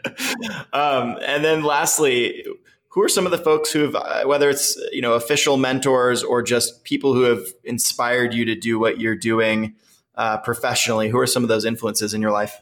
Um, 0.73 1.17
and 1.25 1.43
then 1.43 1.63
lastly, 1.63 2.45
who 2.89 3.01
are 3.01 3.09
some 3.09 3.25
of 3.25 3.31
the 3.31 3.37
folks 3.37 3.71
who 3.71 3.81
have, 3.81 3.95
uh, 3.95 4.23
whether 4.23 4.49
it's 4.49 4.75
you 4.91 5.01
know 5.01 5.13
official 5.13 5.57
mentors 5.57 6.23
or 6.23 6.41
just 6.41 6.83
people 6.83 7.13
who 7.13 7.23
have 7.23 7.45
inspired 7.63 8.33
you 8.33 8.45
to 8.45 8.55
do 8.55 8.79
what 8.79 8.99
you're 8.99 9.15
doing 9.15 9.75
uh, 10.15 10.37
professionally? 10.39 11.09
Who 11.09 11.19
are 11.19 11.27
some 11.27 11.43
of 11.43 11.49
those 11.49 11.65
influences 11.65 12.13
in 12.13 12.21
your 12.21 12.31
life? 12.31 12.61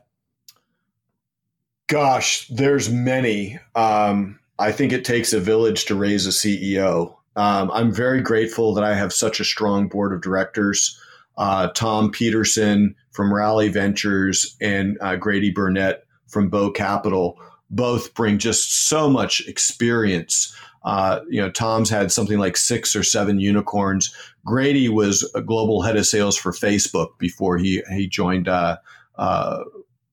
Gosh, 1.88 2.48
there's 2.48 2.90
many. 2.90 3.60
Um, 3.76 4.40
I 4.58 4.72
think 4.72 4.94
it 4.94 5.06
takes 5.06 5.34
a 5.34 5.40
village 5.40 5.86
to 5.86 5.96
raise 5.96 6.26
a 6.26 6.30
CEO. 6.30 7.16
Um, 7.36 7.72
I'm 7.72 7.92
very 7.92 8.22
grateful 8.22 8.74
that 8.74 8.84
I 8.84 8.94
have 8.94 9.12
such 9.14 9.40
a 9.40 9.46
strong 9.46 9.88
board 9.88 10.14
of 10.14 10.22
directors. 10.22 11.00
Uh, 11.38 11.68
Tom 11.70 12.12
Peterson 12.12 12.96
from 13.12 13.34
Rally 13.34 13.70
Ventures 13.70 14.56
and 14.62 14.98
uh, 15.02 15.16
Grady 15.16 15.52
Burnett 15.52 16.06
from 16.28 16.50
Bow 16.50 16.72
Capital 16.72 17.40
both 17.70 18.14
bring 18.14 18.38
just 18.38 18.88
so 18.88 19.10
much 19.10 19.48
experience. 19.48 20.56
Uh, 20.84 21.22
you 21.30 21.42
know, 21.42 21.50
Tom's 21.50 21.90
had 21.90 22.12
something 22.12 22.38
like 22.38 22.58
six 22.58 22.96
or 22.96 23.04
seven 23.04 23.40
unicorns. 23.40 24.14
Grady 24.46 24.90
was 24.90 25.30
a 25.34 25.42
global 25.42 25.82
head 25.82 25.96
of 25.96 26.06
sales 26.06 26.38
for 26.38 26.52
Facebook 26.52 27.18
before 27.18 27.58
he 27.58 27.82
he 27.92 28.08
joined 28.08 28.48
uh, 28.48 28.78
uh, 29.16 29.64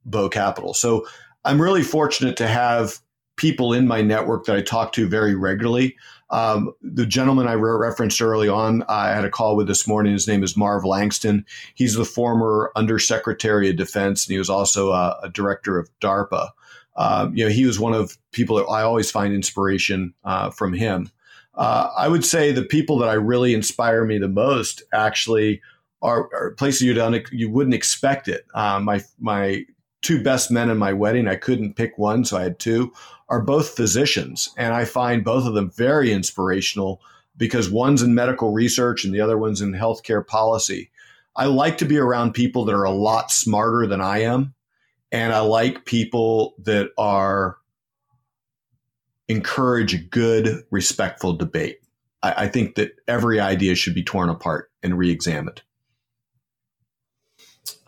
Bow 0.04 0.28
Capital. 0.28 0.72
So 0.72 1.06
I'm 1.44 1.60
really 1.60 1.82
fortunate 1.82 2.36
to 2.38 2.46
have 2.46 2.98
people 3.36 3.72
in 3.72 3.88
my 3.88 4.02
network 4.02 4.44
that 4.44 4.56
I 4.56 4.62
talk 4.62 4.92
to 4.92 5.08
very 5.08 5.34
regularly. 5.34 5.96
Um, 6.30 6.72
the 6.82 7.06
gentleman 7.06 7.48
I 7.48 7.52
re- 7.52 7.88
referenced 7.88 8.22
early 8.22 8.48
on, 8.48 8.84
I 8.88 9.08
had 9.08 9.24
a 9.24 9.30
call 9.30 9.56
with 9.56 9.66
this 9.66 9.86
morning. 9.86 10.12
His 10.12 10.28
name 10.28 10.42
is 10.42 10.56
Marv 10.56 10.84
Langston. 10.84 11.44
He's 11.74 11.94
the 11.94 12.04
former 12.04 12.70
Undersecretary 12.76 13.70
of 13.70 13.76
Defense, 13.76 14.26
and 14.26 14.32
he 14.32 14.38
was 14.38 14.50
also 14.50 14.92
a, 14.92 15.18
a 15.24 15.28
director 15.30 15.78
of 15.78 15.90
DARPA. 16.00 16.50
Um, 16.96 17.34
you 17.34 17.44
know, 17.44 17.50
he 17.50 17.66
was 17.66 17.80
one 17.80 17.94
of 17.94 18.18
people 18.32 18.56
that 18.56 18.64
I 18.64 18.82
always 18.82 19.10
find 19.10 19.34
inspiration 19.34 20.14
uh, 20.24 20.50
from 20.50 20.72
him. 20.72 21.10
Uh, 21.54 21.90
I 21.96 22.08
would 22.08 22.24
say 22.24 22.52
the 22.52 22.62
people 22.62 22.98
that 22.98 23.08
I 23.08 23.14
really 23.14 23.54
inspire 23.54 24.04
me 24.04 24.18
the 24.18 24.28
most 24.28 24.82
actually 24.92 25.60
are, 26.02 26.28
are 26.32 26.52
places 26.52 26.82
you 26.82 26.94
don't 26.94 27.26
you 27.32 27.50
wouldn't 27.50 27.74
expect 27.74 28.28
it. 28.28 28.46
Uh, 28.54 28.80
my 28.80 29.02
my 29.18 29.64
two 30.02 30.22
best 30.22 30.50
men 30.50 30.70
in 30.70 30.78
my 30.78 30.92
wedding, 30.92 31.28
I 31.28 31.36
couldn't 31.36 31.74
pick 31.74 31.98
one, 31.98 32.24
so 32.24 32.36
I 32.36 32.42
had 32.42 32.58
two 32.58 32.92
are 33.30 33.40
both 33.40 33.70
physicians. 33.70 34.50
And 34.56 34.74
I 34.74 34.84
find 34.84 35.24
both 35.24 35.46
of 35.46 35.54
them 35.54 35.70
very 35.70 36.12
inspirational 36.12 37.00
because 37.36 37.70
one's 37.70 38.02
in 38.02 38.14
medical 38.14 38.52
research 38.52 39.04
and 39.04 39.14
the 39.14 39.20
other 39.20 39.38
one's 39.38 39.62
in 39.62 39.72
healthcare 39.72 40.26
policy. 40.26 40.90
I 41.36 41.46
like 41.46 41.78
to 41.78 41.84
be 41.84 41.96
around 41.96 42.32
people 42.32 42.64
that 42.66 42.74
are 42.74 42.84
a 42.84 42.90
lot 42.90 43.30
smarter 43.30 43.86
than 43.86 44.00
I 44.00 44.22
am. 44.22 44.54
And 45.12 45.32
I 45.32 45.40
like 45.40 45.86
people 45.86 46.54
that 46.58 46.90
are 46.98 47.56
encourage 49.28 50.10
good, 50.10 50.64
respectful 50.70 51.34
debate. 51.34 51.80
I, 52.22 52.44
I 52.44 52.48
think 52.48 52.74
that 52.74 52.92
every 53.06 53.38
idea 53.38 53.76
should 53.76 53.94
be 53.94 54.02
torn 54.02 54.28
apart 54.28 54.70
and 54.82 54.98
re 54.98 55.10
examined. 55.10 55.62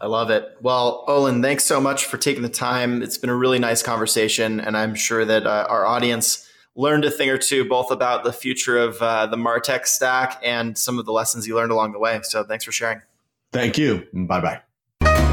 I 0.00 0.06
love 0.06 0.30
it. 0.30 0.56
Well, 0.60 1.04
Olin, 1.08 1.42
thanks 1.42 1.64
so 1.64 1.80
much 1.80 2.04
for 2.04 2.18
taking 2.18 2.42
the 2.42 2.48
time. 2.48 3.02
It's 3.02 3.18
been 3.18 3.30
a 3.30 3.34
really 3.36 3.58
nice 3.58 3.82
conversation, 3.82 4.60
and 4.60 4.76
I'm 4.76 4.94
sure 4.94 5.24
that 5.24 5.46
uh, 5.46 5.66
our 5.68 5.86
audience 5.86 6.48
learned 6.74 7.04
a 7.04 7.10
thing 7.10 7.28
or 7.28 7.38
two, 7.38 7.64
both 7.64 7.90
about 7.90 8.24
the 8.24 8.32
future 8.32 8.78
of 8.78 9.00
uh, 9.02 9.26
the 9.26 9.36
Martech 9.36 9.86
stack 9.86 10.40
and 10.42 10.76
some 10.76 10.98
of 10.98 11.06
the 11.06 11.12
lessons 11.12 11.46
you 11.46 11.54
learned 11.54 11.72
along 11.72 11.92
the 11.92 11.98
way. 11.98 12.18
So 12.22 12.44
thanks 12.44 12.64
for 12.64 12.72
sharing. 12.72 13.02
Thank 13.52 13.76
you. 13.76 14.06
Bye 14.12 14.60
bye. 15.00 15.28